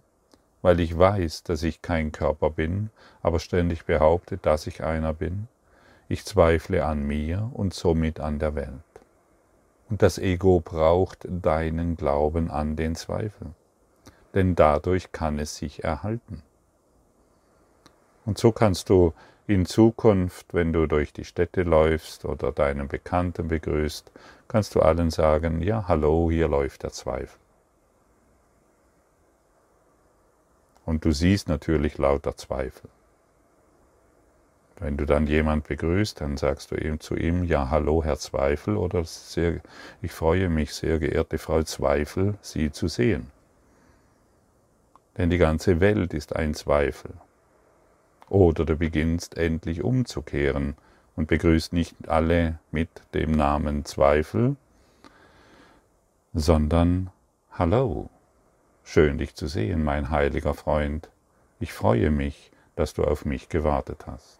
weil 0.61 0.79
ich 0.79 0.97
weiß, 0.97 1.43
dass 1.43 1.61
ich 1.63 1.81
kein 1.81 2.13
Körper 2.13 2.51
bin, 2.51 2.91
aber 3.21 3.39
ständig 3.39 3.83
behaupte, 3.83 4.37
dass 4.37 4.65
ich 4.65 4.81
einer 4.81 5.11
bin. 5.11 5.49
Ich 6.07 6.23
zweifle 6.23 6.85
an 6.85 7.03
mir 7.03 7.51
und 7.53 7.73
somit 7.73 8.21
an 8.21 8.39
der 8.39 8.55
Welt. 8.55 8.69
Und 9.89 10.01
das 10.01 10.17
Ego 10.17 10.61
braucht 10.61 11.27
deinen 11.29 11.97
Glauben 11.97 12.49
an 12.49 12.77
den 12.77 12.95
Zweifel 12.95 13.53
denn 14.35 14.53
dadurch 14.53 15.11
kann 15.13 15.39
es 15.39 15.55
sich 15.55 15.83
erhalten. 15.83 16.43
Und 18.25 18.37
so 18.37 18.51
kannst 18.51 18.89
du 18.89 19.13
in 19.47 19.65
Zukunft, 19.65 20.53
wenn 20.53 20.73
du 20.73 20.87
durch 20.87 21.13
die 21.13 21.23
Städte 21.23 21.63
läufst 21.63 22.25
oder 22.25 22.51
deinen 22.51 22.87
Bekannten 22.87 23.47
begrüßt, 23.47 24.11
kannst 24.47 24.75
du 24.75 24.81
allen 24.81 25.09
sagen, 25.09 25.61
ja, 25.61 25.87
hallo, 25.87 26.29
hier 26.29 26.47
läuft 26.47 26.83
der 26.83 26.91
Zweifel. 26.91 27.39
Und 30.85 31.05
du 31.05 31.11
siehst 31.11 31.47
natürlich 31.47 31.97
lauter 31.97 32.35
Zweifel. 32.35 32.89
Wenn 34.77 34.97
du 34.97 35.05
dann 35.05 35.25
jemand 35.25 35.67
begrüßt, 35.67 36.19
dann 36.19 36.35
sagst 36.35 36.71
du 36.71 36.75
ihm 36.75 36.99
zu 36.99 37.15
ihm, 37.15 37.43
ja, 37.45 37.69
hallo, 37.69 38.03
Herr 38.03 38.17
Zweifel, 38.17 38.75
oder 38.75 39.05
sehr, 39.05 39.61
ich 40.01 40.11
freue 40.11 40.49
mich, 40.49 40.73
sehr 40.73 40.99
geehrte 40.99 41.37
Frau 41.37 41.63
Zweifel, 41.63 42.35
Sie 42.41 42.71
zu 42.71 42.87
sehen 42.87 43.31
denn 45.17 45.29
die 45.29 45.37
ganze 45.37 45.79
Welt 45.79 46.13
ist 46.13 46.35
ein 46.35 46.53
Zweifel. 46.53 47.11
Oder 48.29 48.65
du 48.65 48.75
beginnst 48.75 49.37
endlich 49.37 49.83
umzukehren 49.83 50.75
und 51.15 51.27
begrüßt 51.27 51.73
nicht 51.73 51.95
alle 52.07 52.59
mit 52.71 52.89
dem 53.13 53.31
Namen 53.31 53.85
Zweifel, 53.85 54.55
sondern 56.33 57.09
Hallo, 57.51 58.09
schön 58.83 59.17
dich 59.17 59.35
zu 59.35 59.47
sehen, 59.47 59.83
mein 59.83 60.09
heiliger 60.09 60.53
Freund. 60.53 61.09
Ich 61.61 61.71
freue 61.71 62.11
mich, 62.11 62.51
dass 62.75 62.93
du 62.93 63.05
auf 63.05 63.23
mich 63.23 63.47
gewartet 63.47 64.05
hast 64.07 64.39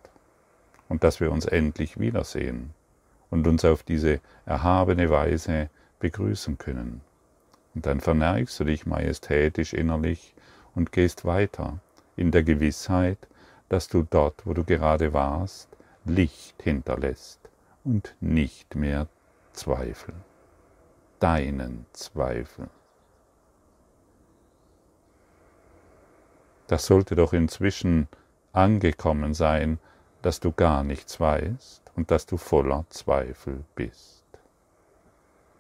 und 0.90 1.06
dass 1.06 1.22
wir 1.22 1.32
uns 1.32 1.46
endlich 1.46 1.98
wiedersehen 1.98 2.74
und 3.30 3.48
uns 3.48 3.64
auf 3.64 3.84
diese 3.84 4.20
erhabene 4.46 5.10
Weise 5.10 5.70
begrüßen 6.00 6.58
können. 6.58 7.00
Und 7.74 7.86
dann 7.86 8.02
verneigst 8.02 8.60
du 8.60 8.66
dich 8.66 8.86
majestätisch 8.86 9.74
innerlich 9.74 10.35
und 10.76 10.92
gehst 10.92 11.26
weiter 11.26 11.80
in 12.16 12.32
der 12.32 12.44
Gewissheit, 12.44 13.18
dass 13.70 13.88
du 13.88 14.04
dort, 14.04 14.46
wo 14.46 14.54
du 14.54 14.64
gerade 14.64 15.14
warst, 15.14 15.70
Licht 16.06 16.62
hinterlässt 16.62 17.40
und 17.84 18.16
nicht 18.20 18.76
mehr 18.76 19.08
Zweifel, 19.54 20.14
deinen 21.20 21.86
Zweifel. 21.94 22.70
Das 26.68 26.86
sollte 26.86 27.16
doch 27.16 27.34
inzwischen 27.34 28.08
angekommen 28.54 29.34
sein, 29.34 29.80
dass 30.22 30.40
du 30.40 30.52
gar 30.52 30.84
nichts 30.84 31.20
weißt 31.20 31.92
und 31.96 32.12
dass 32.12 32.26
du 32.26 32.38
voller 32.38 32.86
Zweifel 32.90 33.64
bist. 33.76 34.24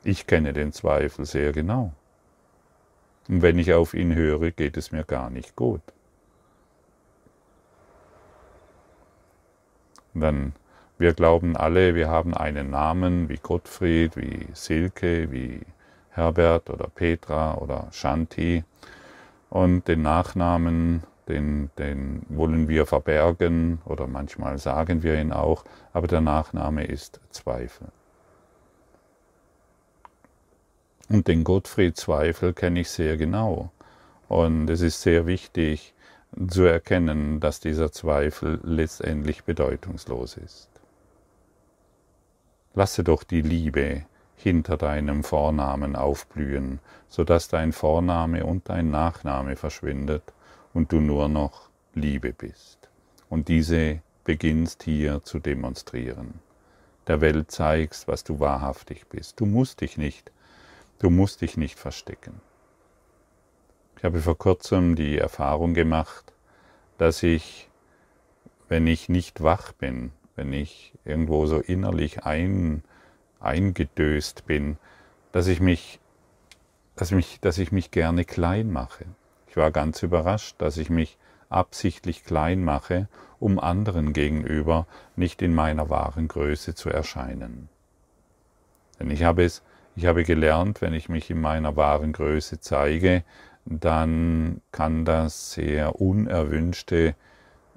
Ich 0.04 0.28
kenne 0.28 0.54
den 0.54 0.72
Zweifel 0.72 1.26
sehr 1.26 1.52
genau. 1.52 1.94
Und 3.28 3.42
wenn 3.42 3.60
ich 3.60 3.74
auf 3.74 3.94
ihn 3.94 4.14
höre, 4.16 4.52
geht 4.52 4.78
es 4.78 4.92
mir 4.92 5.04
gar 5.04 5.30
nicht 5.30 5.56
gut. 5.56 5.82
dann, 10.22 10.54
wir 10.98 11.14
glauben 11.14 11.58
alle, 11.58 11.96
wir 11.96 12.10
haben 12.10 12.34
einen 12.34 12.72
Namen 12.72 13.30
wie 13.30 13.38
Gottfried, 13.38 14.16
wie 14.16 14.48
Silke, 14.54 15.32
wie 15.32 15.62
Herbert 16.10 16.70
oder 16.70 16.88
Petra 16.88 17.56
oder 17.56 17.88
Shanti. 17.92 18.64
Und 19.50 19.88
den 19.88 20.02
Nachnamen, 20.02 21.04
den, 21.28 21.70
den 21.78 22.26
wollen 22.30 22.68
wir 22.70 22.86
verbergen 22.86 23.80
oder 23.86 24.08
manchmal 24.08 24.58
sagen 24.58 25.04
wir 25.04 25.20
ihn 25.20 25.32
auch, 25.32 25.66
aber 25.94 26.08
der 26.08 26.22
Nachname 26.22 26.86
ist 26.86 27.20
Zweifel. 27.30 27.88
Und 31.10 31.28
den 31.28 31.44
Gottfried 31.44 31.98
Zweifel 31.98 32.54
kenne 32.54 32.82
ich 32.82 32.90
sehr 32.90 33.18
genau. 33.18 33.72
Und 34.28 34.70
es 34.70 34.82
ist 34.82 35.02
sehr 35.02 35.28
wichtig 35.28 35.94
zu 36.48 36.64
erkennen, 36.64 37.40
dass 37.40 37.60
dieser 37.60 37.92
Zweifel 37.92 38.60
letztendlich 38.64 39.44
bedeutungslos 39.44 40.38
ist. 40.38 40.70
Lasse 42.74 43.04
doch 43.04 43.24
die 43.24 43.42
Liebe 43.42 44.06
hinter 44.36 44.78
deinem 44.78 45.24
Vornamen 45.24 45.96
aufblühen, 45.96 46.80
so 47.08 47.24
dass 47.24 47.48
dein 47.48 47.72
Vorname 47.72 48.46
und 48.46 48.68
dein 48.70 48.90
Nachname 48.92 49.56
verschwindet 49.56 50.24
und 50.74 50.92
du 50.92 51.00
nur 51.00 51.30
noch 51.30 51.70
Liebe 51.94 52.34
bist. 52.34 52.90
Und 53.30 53.48
diese 53.48 54.02
beginnst 54.26 54.84
hier 54.84 55.24
zu 55.24 55.40
demonstrieren. 55.40 56.40
Der 57.08 57.22
Welt 57.22 57.52
zeigst, 57.52 58.08
was 58.08 58.24
du 58.24 58.40
wahrhaftig 58.40 59.08
bist. 59.08 59.40
Du 59.40 59.46
musst 59.46 59.82
dich 59.82 59.98
nicht 59.98 60.32
Du 61.00 61.10
musst 61.10 61.42
dich 61.42 61.58
nicht 61.58 61.78
verstecken. 61.78 62.42
Ich 63.98 64.04
habe 64.04 64.22
vor 64.22 64.38
kurzem 64.38 64.96
die 64.96 65.18
Erfahrung 65.18 65.74
gemacht, 65.74 66.34
dass 66.98 67.24
ich, 67.24 67.70
wenn 68.70 68.88
ich 68.88 69.10
nicht 69.10 69.44
wach 69.44 69.74
bin, 69.74 70.12
wenn 70.36 70.54
ich 70.54 70.94
irgendwo 71.04 71.46
so 71.46 71.60
innerlich 71.60 72.24
ein, 72.24 72.84
eingedöst 73.40 74.46
bin, 74.46 74.78
dass 75.32 75.48
ich 75.48 75.60
mich, 75.60 76.00
dass 76.96 77.12
mich, 77.12 77.40
dass 77.42 77.58
ich 77.58 77.72
mich 77.72 77.92
gerne 77.92 78.24
klein 78.26 78.72
mache. 78.72 79.06
Ich 79.48 79.58
war 79.58 79.72
ganz 79.72 80.02
überrascht, 80.04 80.56
dass 80.60 80.78
ich 80.78 80.90
mich 80.90 81.18
absichtlich 81.50 82.24
klein 82.24 82.64
mache, 82.64 83.08
um 83.40 83.60
anderen 83.60 84.14
gegenüber 84.14 84.88
nicht 85.16 85.42
in 85.42 85.54
meiner 85.54 85.90
wahren 85.90 86.28
Größe 86.28 86.74
zu 86.74 86.90
erscheinen. 86.90 87.70
Denn 89.00 89.12
ich 89.12 89.24
habe 89.24 89.44
es 89.44 89.62
ich 89.96 90.06
habe 90.06 90.24
gelernt, 90.24 90.82
wenn 90.82 90.94
ich 90.94 91.10
mich 91.10 91.30
in 91.30 91.40
meiner 91.40 91.76
wahren 91.76 92.12
Größe 92.12 92.60
zeige, 92.60 93.24
dann 93.66 94.62
kann 94.72 95.06
das 95.06 95.54
sehr 95.54 96.00
unerwünschte 96.00 97.16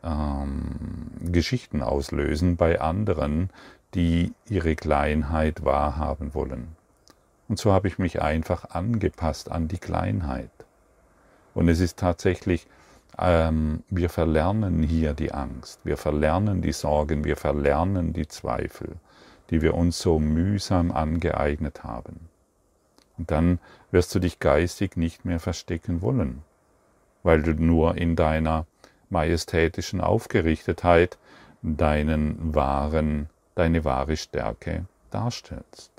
ähm, 0.02 1.10
Geschichten 1.20 1.82
auslösen 1.82 2.56
bei 2.56 2.80
anderen, 2.80 3.50
die 3.94 4.32
ihre 4.48 4.74
Kleinheit 4.74 5.64
wahrhaben 5.64 6.34
wollen. 6.34 6.76
Und 7.48 7.58
so 7.58 7.72
habe 7.72 7.88
ich 7.88 7.98
mich 7.98 8.20
einfach 8.20 8.70
angepasst 8.70 9.50
an 9.50 9.68
die 9.68 9.78
Kleinheit. 9.78 10.50
Und 11.54 11.68
es 11.68 11.80
ist 11.80 11.98
tatsächlich, 11.98 12.66
ähm, 13.18 13.82
wir 13.88 14.10
verlernen 14.10 14.82
hier 14.82 15.14
die 15.14 15.32
Angst, 15.32 15.80
wir 15.84 15.96
verlernen 15.96 16.60
die 16.60 16.72
Sorgen, 16.72 17.24
wir 17.24 17.36
verlernen 17.36 18.12
die 18.12 18.28
Zweifel 18.28 18.96
die 19.50 19.62
wir 19.62 19.74
uns 19.74 19.98
so 19.98 20.18
mühsam 20.18 20.92
angeeignet 20.92 21.84
haben. 21.84 22.28
Und 23.16 23.30
dann 23.30 23.58
wirst 23.90 24.14
du 24.14 24.18
dich 24.18 24.38
geistig 24.38 24.96
nicht 24.96 25.24
mehr 25.24 25.40
verstecken 25.40 26.02
wollen, 26.02 26.42
weil 27.22 27.42
du 27.42 27.52
nur 27.52 27.96
in 27.96 28.16
deiner 28.16 28.66
majestätischen 29.10 30.00
Aufgerichtetheit 30.00 31.18
deinen 31.62 32.54
wahren, 32.54 33.28
deine 33.54 33.84
wahre 33.84 34.16
Stärke 34.16 34.86
darstellst. 35.10 35.90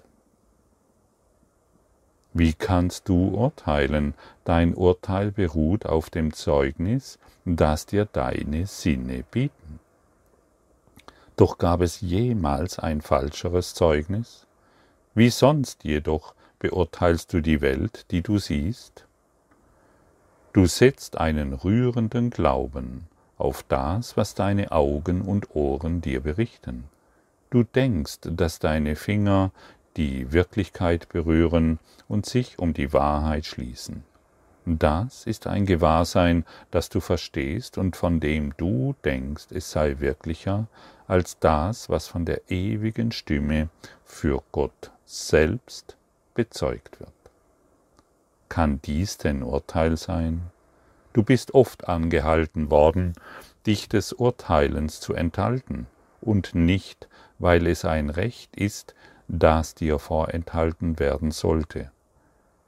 Wie 2.34 2.54
kannst 2.54 3.10
du 3.10 3.30
urteilen? 3.30 4.14
Dein 4.46 4.76
Urteil 4.76 5.32
beruht 5.32 5.86
auf 5.86 6.10
dem 6.10 6.32
Zeugnis, 6.32 7.18
das 7.44 7.88
dir 7.88 8.06
deine 8.06 8.68
Sinne 8.68 9.24
bieten. 9.30 9.80
Doch 11.40 11.58
gab 11.58 11.80
es 11.80 12.02
jemals 12.02 12.80
ein 12.80 13.00
falscheres 13.00 13.74
Zeugnis? 13.74 14.46
Wie 15.16 15.30
sonst 15.30 15.86
jedoch 15.86 16.36
beurteilst 16.60 17.32
du 17.32 17.40
die 17.40 17.62
Welt, 17.62 18.08
die 18.12 18.22
du 18.22 18.40
siehst? 18.40 19.06
Du 20.52 20.66
setzt 20.66 21.18
einen 21.18 21.54
rührenden 21.54 22.30
Glauben 22.30 23.08
auf 23.38 23.64
das, 23.64 24.18
was 24.18 24.36
deine 24.36 24.74
Augen 24.74 25.22
und 25.22 25.56
Ohren 25.56 26.02
dir 26.02 26.20
berichten. 26.20 26.84
Du 27.52 27.64
denkst, 27.64 28.20
dass 28.24 28.60
deine 28.60 28.98
Finger 28.98 29.52
die 29.96 30.34
Wirklichkeit 30.34 31.08
berühren 31.08 31.80
und 32.10 32.26
sich 32.26 32.60
um 32.60 32.74
die 32.74 32.92
Wahrheit 32.92 33.46
schließen. 33.46 34.04
Das 34.66 35.26
ist 35.26 35.48
ein 35.48 35.66
Gewahrsein, 35.66 36.46
das 36.70 36.90
du 36.90 37.00
verstehst 37.00 37.78
und 37.78 37.96
von 37.96 38.20
dem 38.20 38.58
du 38.58 38.94
denkst, 39.06 39.48
es 39.52 39.72
sei 39.72 40.00
wirklicher 40.00 40.68
als 41.10 41.40
das, 41.40 41.90
was 41.90 42.08
von 42.08 42.24
der 42.24 42.50
ewigen 42.52 43.12
Stimme 43.12 43.70
für 44.06 44.44
Gott 44.52 44.92
selbst 45.06 45.98
bezeugt 46.36 47.00
wird. 47.00 47.12
Kann 48.48 48.80
dies 48.84 49.18
denn 49.18 49.42
Urteil 49.42 49.98
sein? 49.98 50.52
Du 51.14 51.24
bist 51.24 51.56
oft 51.56 51.90
angehalten 51.90 52.70
worden, 52.70 53.14
dich 53.66 53.90
des 53.90 54.14
Urteilens 54.14 55.00
zu 55.00 55.14
enthalten, 55.14 55.88
und 56.22 56.54
nicht, 56.54 57.08
weil 57.40 57.66
es 57.66 57.86
ein 57.86 58.10
Recht 58.10 58.56
ist, 58.56 58.94
das 59.28 59.74
dir 59.74 59.98
vorenthalten 59.98 61.00
werden 61.00 61.32
sollte. 61.32 61.92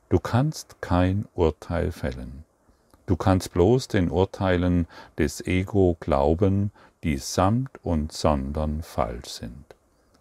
Du 0.10 0.20
kannst 0.20 0.82
kein 0.82 1.28
Urteil 1.36 1.92
fällen. 1.92 2.44
Du 3.06 3.16
kannst 3.16 3.52
bloß 3.54 3.88
den 3.88 4.10
Urteilen 4.10 4.88
des 5.18 5.46
Ego 5.46 5.98
glauben, 6.00 6.72
die 7.04 7.18
samt 7.18 7.72
und 7.84 8.12
sondern 8.12 8.84
falsch 8.84 9.30
sind. 9.30 9.66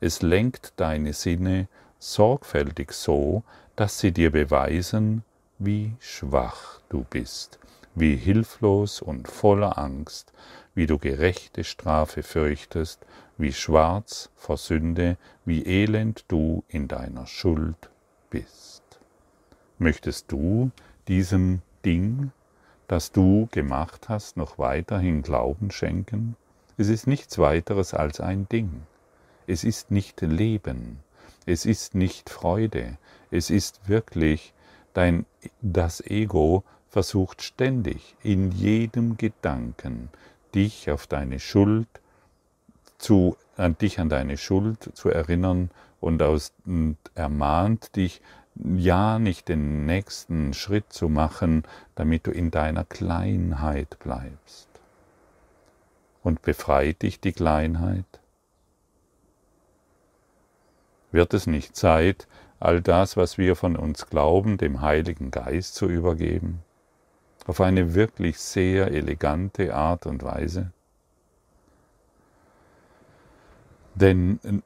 Es 0.01 0.23
lenkt 0.23 0.73
deine 0.77 1.13
Sinne 1.13 1.69
sorgfältig 1.99 2.93
so, 2.93 3.43
dass 3.77 3.99
sie 3.99 4.13
dir 4.13 4.33
beweisen, 4.33 5.23
wie 5.59 5.93
schwach 6.01 6.81
du 6.89 7.05
bist, 7.05 7.59
wie 7.95 8.17
hilflos 8.17 9.03
und 9.03 9.29
voller 9.29 9.79
Angst, 9.79 10.33
wie 10.75 10.87
du 10.87 10.99
gerechte 10.99 11.65
Strafe 11.65 12.23
fürchtest, 12.23 13.05
wie 13.37 13.53
schwarz 13.53 14.31
vor 14.37 14.57
Sünde, 14.57 15.17
wie 15.45 15.65
elend 15.67 16.25
du 16.29 16.65
in 16.69 16.89
deiner 16.89 17.27
Schuld 17.27 17.91
bist. 18.31 18.83
Möchtest 19.79 20.33
du 20.33 20.71
diesem 21.09 21.63
Ding, 21.85 22.33
das 22.89 23.13
du 23.13 23.49
gemacht 23.51 24.09
hast, 24.09 24.37
noch 24.37 24.59
weiterhin 24.59 25.23
Glauben 25.23 25.71
schenken? 25.71 26.37
Es 26.81 26.89
ist 26.89 27.07
nichts 27.07 27.37
weiteres 27.37 27.93
als 27.93 28.23
ein 28.23 28.49
Ding. 28.49 28.71
Es 29.47 29.65
ist 29.65 29.91
nicht 29.91 30.23
Leben. 30.23 31.01
Es 31.45 31.67
ist 31.67 31.95
nicht 31.95 32.31
Freude. 32.31 32.97
Es 33.31 33.51
ist 33.51 33.87
wirklich 33.87 34.55
dein, 34.95 35.27
das 35.61 36.01
Ego 36.01 36.65
versucht 36.89 37.43
ständig 37.43 38.17
in 38.23 38.51
jedem 38.51 39.19
Gedanken 39.19 40.09
dich 40.55 40.91
auf 40.91 41.07
deine 41.07 41.39
Schuld 41.39 41.87
zu, 42.97 43.37
an 43.59 43.77
dich 43.77 44.01
an 44.01 44.09
deine 44.09 44.39
Schuld 44.39 44.91
zu 44.95 45.11
erinnern 45.11 45.71
und, 46.01 46.23
aus, 46.23 46.55
und 46.65 46.97
ermahnt 47.15 47.95
dich, 47.95 48.23
ja 48.55 49.19
nicht 49.19 49.49
den 49.49 49.85
nächsten 49.85 50.55
Schritt 50.55 50.95
zu 50.95 51.11
machen, 51.11 51.65
damit 51.95 52.27
du 52.27 52.31
in 52.31 52.51
deiner 52.51 52.85
Kleinheit 52.85 53.99
bleibst 53.99 54.70
und 56.23 56.43
befreit 56.43 57.03
dich 57.03 57.21
die 57.21 57.33
Kleinheit? 57.33 58.05
Wird 61.13 61.35
es 61.35 61.47
nicht 61.47 61.77
Zeit, 61.77 62.29
all 62.61 62.83
das, 62.83 63.17
was 63.17 63.39
wir 63.39 63.57
von 63.57 63.77
uns 63.77 64.07
glauben, 64.07 64.59
dem 64.59 64.81
Heiligen 64.81 65.31
Geist 65.31 65.75
zu 65.75 65.87
übergeben? 65.87 66.63
Auf 67.47 67.61
eine 67.61 67.95
wirklich 67.95 68.39
sehr 68.39 68.93
elegante 68.93 69.75
Art 69.75 70.07
und 70.07 70.23
Weise? 70.23 70.73
Denn 73.95 74.63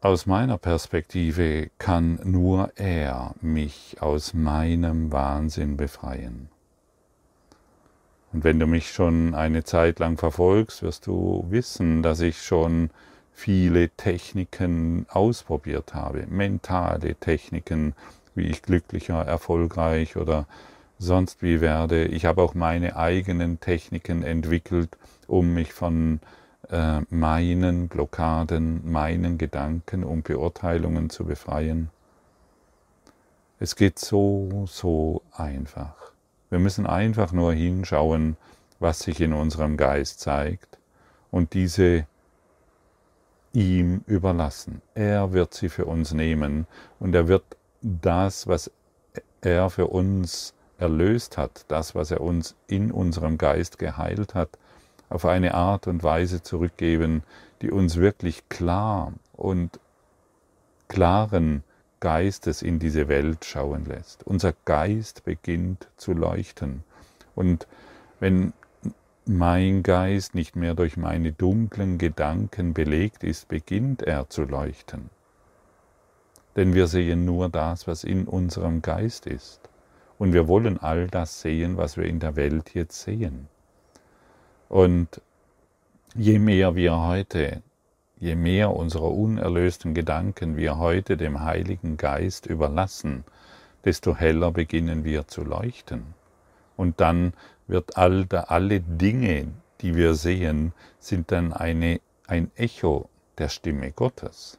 aus 0.00 0.26
meiner 0.26 0.56
Perspektive 0.56 1.70
kann 1.78 2.20
nur 2.22 2.70
er 2.76 3.34
mich 3.40 3.96
aus 4.00 4.34
meinem 4.34 5.10
Wahnsinn 5.10 5.76
befreien. 5.76 6.48
Und 8.36 8.44
wenn 8.44 8.60
du 8.60 8.66
mich 8.66 8.92
schon 8.92 9.34
eine 9.34 9.64
Zeit 9.64 9.98
lang 9.98 10.18
verfolgst, 10.18 10.82
wirst 10.82 11.06
du 11.06 11.46
wissen, 11.48 12.02
dass 12.02 12.20
ich 12.20 12.42
schon 12.42 12.90
viele 13.32 13.88
Techniken 13.88 15.06
ausprobiert 15.08 15.94
habe, 15.94 16.26
mentale 16.26 17.14
Techniken, 17.14 17.94
wie 18.34 18.42
ich 18.42 18.60
glücklicher, 18.60 19.24
erfolgreich 19.24 20.18
oder 20.18 20.46
sonst 20.98 21.42
wie 21.42 21.62
werde. 21.62 22.04
Ich 22.04 22.26
habe 22.26 22.42
auch 22.42 22.52
meine 22.52 22.96
eigenen 22.96 23.58
Techniken 23.58 24.22
entwickelt, 24.22 24.98
um 25.26 25.54
mich 25.54 25.72
von 25.72 26.20
äh, 26.68 27.00
meinen 27.08 27.88
Blockaden, 27.88 28.82
meinen 28.84 29.38
Gedanken 29.38 30.04
und 30.04 30.24
Beurteilungen 30.24 31.08
zu 31.08 31.24
befreien. 31.24 31.88
Es 33.60 33.76
geht 33.76 33.98
so, 33.98 34.66
so 34.66 35.22
einfach. 35.32 36.05
Wir 36.50 36.58
müssen 36.58 36.86
einfach 36.86 37.32
nur 37.32 37.52
hinschauen, 37.52 38.36
was 38.78 39.00
sich 39.00 39.20
in 39.20 39.32
unserem 39.32 39.76
Geist 39.76 40.20
zeigt 40.20 40.78
und 41.30 41.54
diese 41.54 42.06
ihm 43.52 44.02
überlassen. 44.06 44.82
Er 44.94 45.32
wird 45.32 45.54
sie 45.54 45.68
für 45.68 45.86
uns 45.86 46.12
nehmen 46.12 46.66
und 47.00 47.14
er 47.14 47.26
wird 47.26 47.44
das, 47.80 48.46
was 48.46 48.70
er 49.40 49.70
für 49.70 49.86
uns 49.86 50.54
erlöst 50.78 51.38
hat, 51.38 51.64
das, 51.68 51.94
was 51.94 52.10
er 52.10 52.20
uns 52.20 52.54
in 52.66 52.92
unserem 52.92 53.38
Geist 53.38 53.78
geheilt 53.78 54.34
hat, 54.34 54.50
auf 55.08 55.24
eine 55.24 55.54
Art 55.54 55.86
und 55.86 56.02
Weise 56.02 56.42
zurückgeben, 56.42 57.22
die 57.62 57.70
uns 57.70 57.96
wirklich 57.96 58.48
klar 58.48 59.12
und 59.32 59.80
klaren 60.88 61.64
Geistes 62.00 62.62
in 62.62 62.78
diese 62.78 63.08
Welt 63.08 63.44
schauen 63.44 63.84
lässt. 63.84 64.26
Unser 64.26 64.54
Geist 64.64 65.24
beginnt 65.24 65.88
zu 65.96 66.12
leuchten. 66.12 66.84
Und 67.34 67.66
wenn 68.20 68.52
mein 69.26 69.82
Geist 69.82 70.34
nicht 70.34 70.56
mehr 70.56 70.74
durch 70.74 70.96
meine 70.96 71.32
dunklen 71.32 71.98
Gedanken 71.98 72.74
belegt 72.74 73.24
ist, 73.24 73.48
beginnt 73.48 74.02
er 74.02 74.28
zu 74.30 74.44
leuchten. 74.44 75.10
Denn 76.54 76.74
wir 76.74 76.86
sehen 76.86 77.24
nur 77.24 77.48
das, 77.48 77.86
was 77.86 78.04
in 78.04 78.26
unserem 78.26 78.82
Geist 78.82 79.26
ist. 79.26 79.60
Und 80.18 80.32
wir 80.32 80.48
wollen 80.48 80.78
all 80.78 81.08
das 81.08 81.40
sehen, 81.40 81.76
was 81.76 81.96
wir 81.96 82.04
in 82.04 82.20
der 82.20 82.36
Welt 82.36 82.72
jetzt 82.74 83.02
sehen. 83.02 83.48
Und 84.68 85.20
je 86.14 86.38
mehr 86.38 86.74
wir 86.74 86.98
heute, 86.98 87.62
je 88.18 88.34
mehr 88.34 88.74
unserer 88.74 89.10
unerlösten 89.10 89.94
Gedanken 89.94 90.56
wir 90.56 90.78
heute 90.78 91.16
dem 91.16 91.40
Heiligen 91.40 91.96
Geist 91.96 92.46
überlassen, 92.46 93.24
desto 93.84 94.16
heller 94.16 94.50
beginnen 94.50 95.04
wir 95.04 95.28
zu 95.28 95.44
leuchten. 95.44 96.14
Und 96.76 97.00
dann 97.00 97.34
wird 97.66 97.96
all 97.96 98.24
da, 98.26 98.44
alle 98.44 98.80
Dinge, 98.80 99.48
die 99.80 99.94
wir 99.94 100.14
sehen, 100.14 100.72
sind 100.98 101.30
dann 101.30 101.52
eine, 101.52 102.00
ein 102.26 102.50
Echo 102.56 103.08
der 103.38 103.48
Stimme 103.48 103.92
Gottes. 103.92 104.58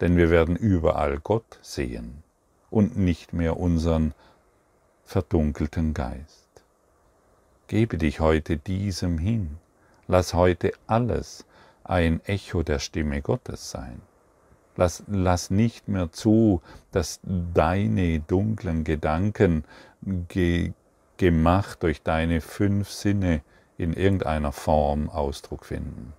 Denn 0.00 0.16
wir 0.16 0.30
werden 0.30 0.56
überall 0.56 1.18
Gott 1.18 1.58
sehen 1.62 2.22
und 2.70 2.96
nicht 2.96 3.32
mehr 3.32 3.56
unseren 3.58 4.14
verdunkelten 5.04 5.94
Geist. 5.94 6.48
Gebe 7.68 7.98
dich 7.98 8.20
heute 8.20 8.56
diesem 8.56 9.18
hin. 9.18 9.58
Lass 10.08 10.34
heute 10.34 10.72
alles 10.86 11.46
ein 11.84 12.20
Echo 12.24 12.62
der 12.62 12.78
Stimme 12.78 13.22
Gottes 13.22 13.70
sein. 13.70 14.00
Lass, 14.76 15.04
lass 15.06 15.50
nicht 15.50 15.88
mehr 15.88 16.12
zu, 16.12 16.62
dass 16.92 17.20
deine 17.24 18.20
dunklen 18.20 18.84
Gedanken 18.84 19.64
ge, 20.28 20.72
gemacht 21.18 21.82
durch 21.82 22.02
deine 22.02 22.40
fünf 22.40 22.90
Sinne 22.90 23.42
in 23.76 23.92
irgendeiner 23.92 24.52
Form 24.52 25.10
Ausdruck 25.10 25.66
finden. 25.66 26.14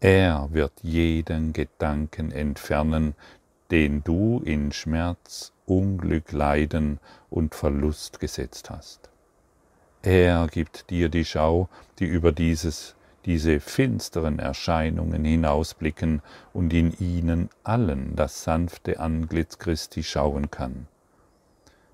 Er 0.00 0.48
wird 0.52 0.72
jeden 0.82 1.52
Gedanken 1.52 2.32
entfernen, 2.32 3.14
den 3.70 4.02
du 4.02 4.40
in 4.44 4.72
Schmerz, 4.72 5.52
Unglück, 5.66 6.32
Leiden 6.32 6.98
und 7.28 7.54
Verlust 7.54 8.18
gesetzt 8.18 8.70
hast. 8.70 9.10
Er 10.02 10.46
gibt 10.50 10.88
dir 10.90 11.10
die 11.10 11.24
Schau, 11.24 11.68
die 11.98 12.06
über 12.06 12.32
dieses, 12.32 12.96
diese 13.26 13.60
finsteren 13.60 14.38
Erscheinungen 14.38 15.24
hinausblicken 15.24 16.22
und 16.52 16.72
in 16.72 16.92
ihnen 16.98 17.50
allen 17.64 18.16
das 18.16 18.44
sanfte 18.44 19.00
Antlitz 19.00 19.58
Christi 19.58 20.02
schauen 20.02 20.50
kann. 20.50 20.86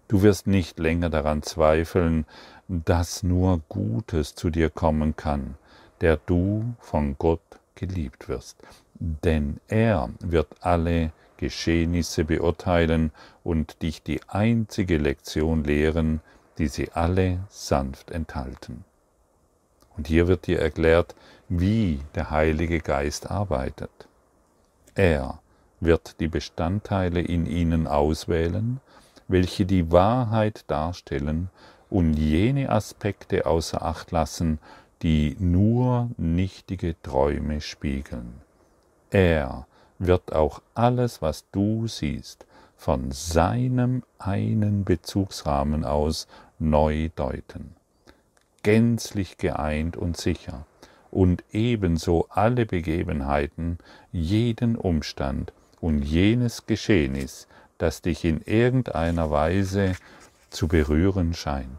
Du 0.09 0.23
wirst 0.23 0.47
nicht 0.47 0.79
länger 0.79 1.11
daran 1.11 1.43
zweifeln, 1.43 2.27
dass 2.69 3.23
nur 3.23 3.61
Gutes 3.69 4.35
zu 4.35 4.51
dir 4.51 4.71
kommen 4.71 5.17
kann, 5.17 5.57
der 6.01 6.17
du 6.17 6.75
von 6.79 7.17
Gott 7.19 7.41
geliebt 7.75 8.29
wirst. 8.29 8.57
Denn 8.95 9.61
er 9.69 10.11
wird 10.21 10.49
alle 10.61 11.13
Geschehnisse 11.37 12.25
beurteilen 12.25 13.11
und 13.45 13.83
dich 13.83 14.03
die 14.03 14.21
einzige 14.29 14.97
Lektion 14.97 15.65
lehren, 15.65 16.21
die 16.59 16.69
sie 16.69 16.93
alle 16.93 17.41
sanft 17.49 18.11
enthalten. 18.11 18.85
Und 19.97 20.09
hier 20.09 20.29
wird 20.29 20.47
dir 20.47 20.61
erklärt, 20.61 21.15
wie 21.49 22.01
der 22.15 22.31
Heilige 22.31 22.81
Geist 22.81 23.31
arbeitet. 23.31 24.09
Er 24.95 25.41
wird 25.81 26.21
die 26.21 26.29
Bestandteile 26.29 27.21
in 27.21 27.47
ihnen 27.47 27.87
auswählen, 27.87 28.81
welche 29.29 29.67
die 29.67 29.91
Wahrheit 29.93 30.65
darstellen 30.69 31.51
und 31.91 32.15
jene 32.15 32.71
Aspekte 32.71 33.47
außer 33.47 33.83
Acht 33.83 34.11
lassen, 34.11 34.59
die 35.03 35.37
nur 35.39 36.11
nichtige 36.17 37.01
Träume 37.03 37.61
spiegeln. 37.61 38.41
Er 39.11 39.67
wird 39.99 40.33
auch 40.33 40.63
alles, 40.75 41.23
was 41.23 41.45
du 41.53 41.87
siehst, 41.87 42.47
von 42.77 43.11
seinem 43.13 44.03
einen 44.19 44.85
Bezugsrahmen 44.85 45.85
aus 45.85 46.27
neu 46.59 47.09
deuten. 47.15 47.75
Gänzlich 48.67 49.39
geeint 49.39 49.97
und 49.97 50.17
sicher 50.17 50.67
und 51.13 51.45
ebenso 51.53 52.27
alle 52.31 52.67
Begebenheiten, 52.67 53.79
jeden 54.11 54.75
Umstand 54.75 55.53
und 55.81 56.03
jenes 56.03 56.67
Geschehnis, 56.67 57.47
das 57.79 58.03
dich 58.03 58.25
in 58.25 58.41
irgendeiner 58.41 59.31
Weise 59.31 59.93
zu 60.51 60.67
berühren 60.67 61.33
scheint. 61.33 61.79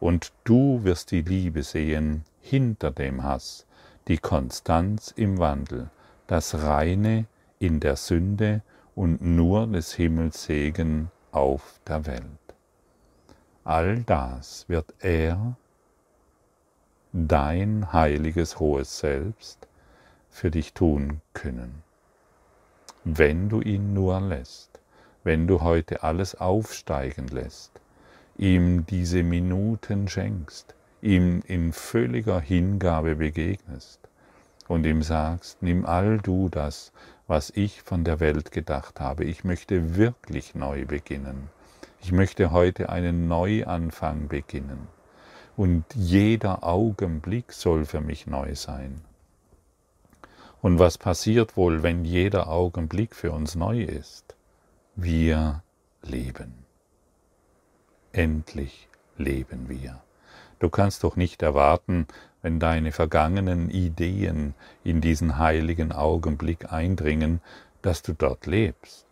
Und 0.00 0.34
du 0.44 0.84
wirst 0.84 1.12
die 1.12 1.22
Liebe 1.22 1.62
sehen 1.62 2.24
hinter 2.42 2.90
dem 2.90 3.22
Hass, 3.22 3.64
die 4.06 4.18
Konstanz 4.18 5.14
im 5.16 5.38
Wandel, 5.38 5.88
das 6.26 6.56
Reine 6.62 7.24
in 7.58 7.80
der 7.80 7.96
Sünde 7.96 8.60
und 8.94 9.22
nur 9.22 9.66
des 9.66 9.94
Himmels 9.94 10.44
Segen 10.44 11.10
auf 11.30 11.80
der 11.88 12.04
Welt. 12.04 12.22
All 13.64 14.02
das 14.02 14.68
wird 14.68 14.92
er, 14.98 15.56
dein 17.14 17.92
heiliges 17.92 18.58
hohes 18.58 18.98
Selbst, 18.98 19.68
für 20.30 20.50
dich 20.50 20.72
tun 20.72 21.20
können, 21.34 21.82
wenn 23.04 23.50
du 23.50 23.60
ihn 23.60 23.92
nur 23.92 24.18
lässt, 24.20 24.80
wenn 25.22 25.46
du 25.46 25.60
heute 25.60 26.02
alles 26.02 26.34
aufsteigen 26.34 27.28
lässt, 27.28 27.82
ihm 28.38 28.86
diese 28.86 29.22
Minuten 29.22 30.08
schenkst, 30.08 30.74
ihm 31.02 31.42
in 31.46 31.74
völliger 31.74 32.40
Hingabe 32.40 33.16
begegnest 33.16 34.00
und 34.66 34.86
ihm 34.86 35.02
sagst, 35.02 35.62
nimm 35.62 35.84
all 35.84 36.16
du 36.16 36.48
das, 36.48 36.92
was 37.26 37.50
ich 37.50 37.82
von 37.82 38.04
der 38.04 38.20
Welt 38.20 38.52
gedacht 38.52 39.00
habe, 39.00 39.24
ich 39.24 39.44
möchte 39.44 39.96
wirklich 39.96 40.54
neu 40.54 40.86
beginnen. 40.86 41.50
Ich 42.00 42.10
möchte 42.10 42.52
heute 42.52 42.88
einen 42.88 43.28
Neuanfang 43.28 44.28
beginnen. 44.28 44.88
Und 45.56 45.84
jeder 45.94 46.64
Augenblick 46.64 47.52
soll 47.52 47.84
für 47.84 48.00
mich 48.00 48.26
neu 48.26 48.54
sein. 48.54 49.02
Und 50.62 50.78
was 50.78 50.96
passiert 50.96 51.56
wohl, 51.56 51.82
wenn 51.82 52.04
jeder 52.04 52.48
Augenblick 52.48 53.14
für 53.14 53.32
uns 53.32 53.54
neu 53.54 53.82
ist? 53.82 54.36
Wir 54.94 55.62
leben. 56.02 56.54
Endlich 58.12 58.88
leben 59.16 59.68
wir. 59.68 60.00
Du 60.58 60.70
kannst 60.70 61.02
doch 61.02 61.16
nicht 61.16 61.42
erwarten, 61.42 62.06
wenn 62.42 62.60
deine 62.60 62.92
vergangenen 62.92 63.70
Ideen 63.70 64.54
in 64.84 65.00
diesen 65.00 65.38
heiligen 65.38 65.92
Augenblick 65.92 66.72
eindringen, 66.72 67.40
dass 67.82 68.02
du 68.02 68.12
dort 68.12 68.46
lebst. 68.46 69.06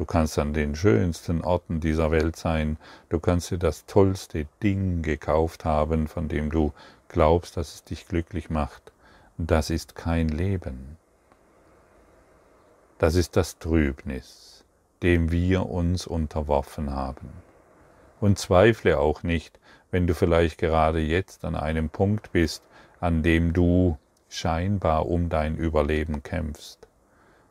Du 0.00 0.06
kannst 0.06 0.38
an 0.38 0.54
den 0.54 0.76
schönsten 0.76 1.42
Orten 1.44 1.78
dieser 1.80 2.10
Welt 2.10 2.34
sein. 2.34 2.78
Du 3.10 3.20
kannst 3.20 3.50
dir 3.50 3.58
das 3.58 3.84
tollste 3.84 4.46
Ding 4.62 5.02
gekauft 5.02 5.66
haben, 5.66 6.08
von 6.08 6.26
dem 6.26 6.48
du 6.48 6.72
glaubst, 7.08 7.58
dass 7.58 7.74
es 7.74 7.84
dich 7.84 8.08
glücklich 8.08 8.48
macht. 8.48 8.92
Das 9.36 9.68
ist 9.68 9.94
kein 9.94 10.30
Leben. 10.30 10.96
Das 12.96 13.14
ist 13.14 13.36
das 13.36 13.58
Trübnis, 13.58 14.64
dem 15.02 15.30
wir 15.30 15.68
uns 15.68 16.06
unterworfen 16.06 16.92
haben. 16.92 17.28
Und 18.22 18.38
zweifle 18.38 18.98
auch 18.98 19.22
nicht, 19.22 19.60
wenn 19.90 20.06
du 20.06 20.14
vielleicht 20.14 20.56
gerade 20.56 21.00
jetzt 21.00 21.44
an 21.44 21.54
einem 21.54 21.90
Punkt 21.90 22.32
bist, 22.32 22.62
an 23.00 23.22
dem 23.22 23.52
du 23.52 23.98
scheinbar 24.30 25.04
um 25.10 25.28
dein 25.28 25.58
Überleben 25.58 26.22
kämpfst, 26.22 26.79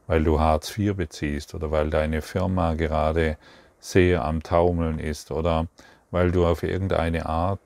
weil 0.09 0.23
du 0.23 0.39
Hartz 0.39 0.75
IV 0.75 0.95
beziehst 0.95 1.53
oder 1.53 1.69
weil 1.69 1.91
deine 1.91 2.23
Firma 2.23 2.73
gerade 2.73 3.37
sehr 3.79 4.25
am 4.25 4.41
Taumeln 4.41 4.97
ist 4.97 5.29
oder 5.29 5.67
weil 6.09 6.31
du 6.31 6.47
auf 6.47 6.63
irgendeine 6.63 7.27
Art 7.27 7.59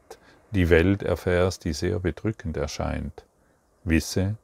die 0.52 0.70
Welt 0.70 1.04
erfährst, 1.04 1.64
die 1.64 1.72
sehr 1.72 2.00
bedrückend 2.00 2.58
erscheint. 2.58 3.24
Wisse, 3.86 4.36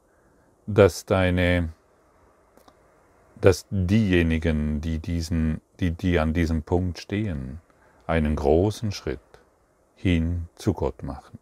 dass 0.66 1.06
deine 1.06 1.74
dass 3.42 3.66
diejenigen, 3.70 4.80
die, 4.80 5.00
diesen, 5.00 5.60
die, 5.82 5.92
die 5.92 6.20
an 6.20 6.34
diesem 6.34 6.64
Punkt 6.64 7.00
stehen, 7.00 7.60
einen 8.08 8.36
großen 8.38 8.94
Schritt 8.94 9.20
hin 9.96 10.48
zu 10.56 10.74
Gott 10.74 11.04
machen. 11.04 11.38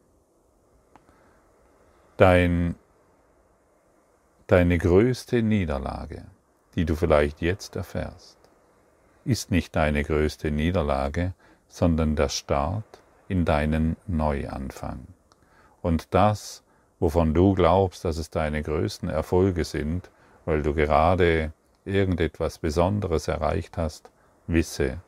Dein, 2.18 2.76
deine 4.48 4.78
größte 4.80 5.44
Niederlage, 5.44 6.26
die 6.78 6.86
du 6.86 6.96
vielleicht 6.96 7.42
jetzt 7.42 7.76
erfährst, 7.76 8.38
ist 9.26 9.50
nicht 9.50 9.76
deine 9.76 10.04
größte 10.04 10.52
Niederlage, 10.52 11.34
sondern 11.68 12.16
der 12.16 12.30
Start 12.30 13.02
in 13.28 13.46
deinen 13.46 13.98
Neuanfang. 14.06 15.00
Und 15.82 16.14
das, 16.14 16.64
wovon 17.00 17.34
du 17.34 17.56
glaubst, 17.56 18.06
dass 18.06 18.18
es 18.18 18.30
deine 18.30 18.62
größten 18.62 19.10
Erfolge 19.10 19.66
sind, 19.66 20.12
weil 20.46 20.62
du 20.62 20.76
gerade 20.76 21.52
irgendetwas 21.84 22.60
Besonderes 22.60 23.28
erreicht 23.28 23.76
hast, 23.78 24.12
wisse, 24.46 25.02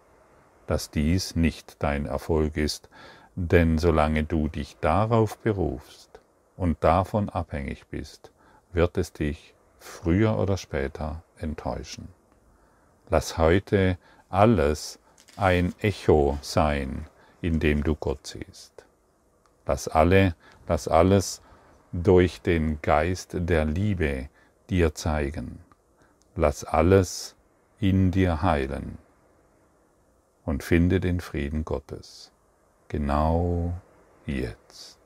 dass 0.65 0.89
dies 0.89 1.35
nicht 1.35 1.83
dein 1.83 2.07
Erfolg 2.07 2.57
ist, 2.57 2.89
denn 3.35 3.77
solange 3.77 4.23
du 4.23 4.47
dich 4.47 4.75
darauf 4.81 5.37
berufst 5.37 6.19
und 6.57 6.83
davon 6.83 7.29
abhängig 7.29 7.85
bist, 7.87 8.31
wird 8.73 8.97
es 8.97 9.13
dich 9.13 9.53
früher 9.79 10.37
oder 10.37 10.57
später 10.57 11.23
enttäuschen. 11.37 12.09
Lass 13.09 13.37
heute 13.37 13.97
alles 14.29 14.99
ein 15.37 15.73
Echo 15.79 16.37
sein, 16.41 17.07
in 17.41 17.59
dem 17.59 17.83
du 17.83 17.95
Gott 17.95 18.27
siehst. 18.27 18.85
Lass 19.65 19.87
alle, 19.87 20.35
lass 20.67 20.87
alles 20.87 21.41
durch 21.91 22.41
den 22.41 22.81
Geist 22.81 23.31
der 23.33 23.65
Liebe 23.65 24.29
dir 24.69 24.93
zeigen 24.93 25.59
lass 26.39 26.63
alles 26.63 27.35
in 27.79 28.11
dir 28.11 28.41
heilen 28.41 28.97
und 30.45 30.63
finde 30.63 30.99
den 30.99 31.19
Frieden 31.19 31.65
Gottes, 31.65 32.31
genau 32.87 33.73
jetzt. 34.25 34.98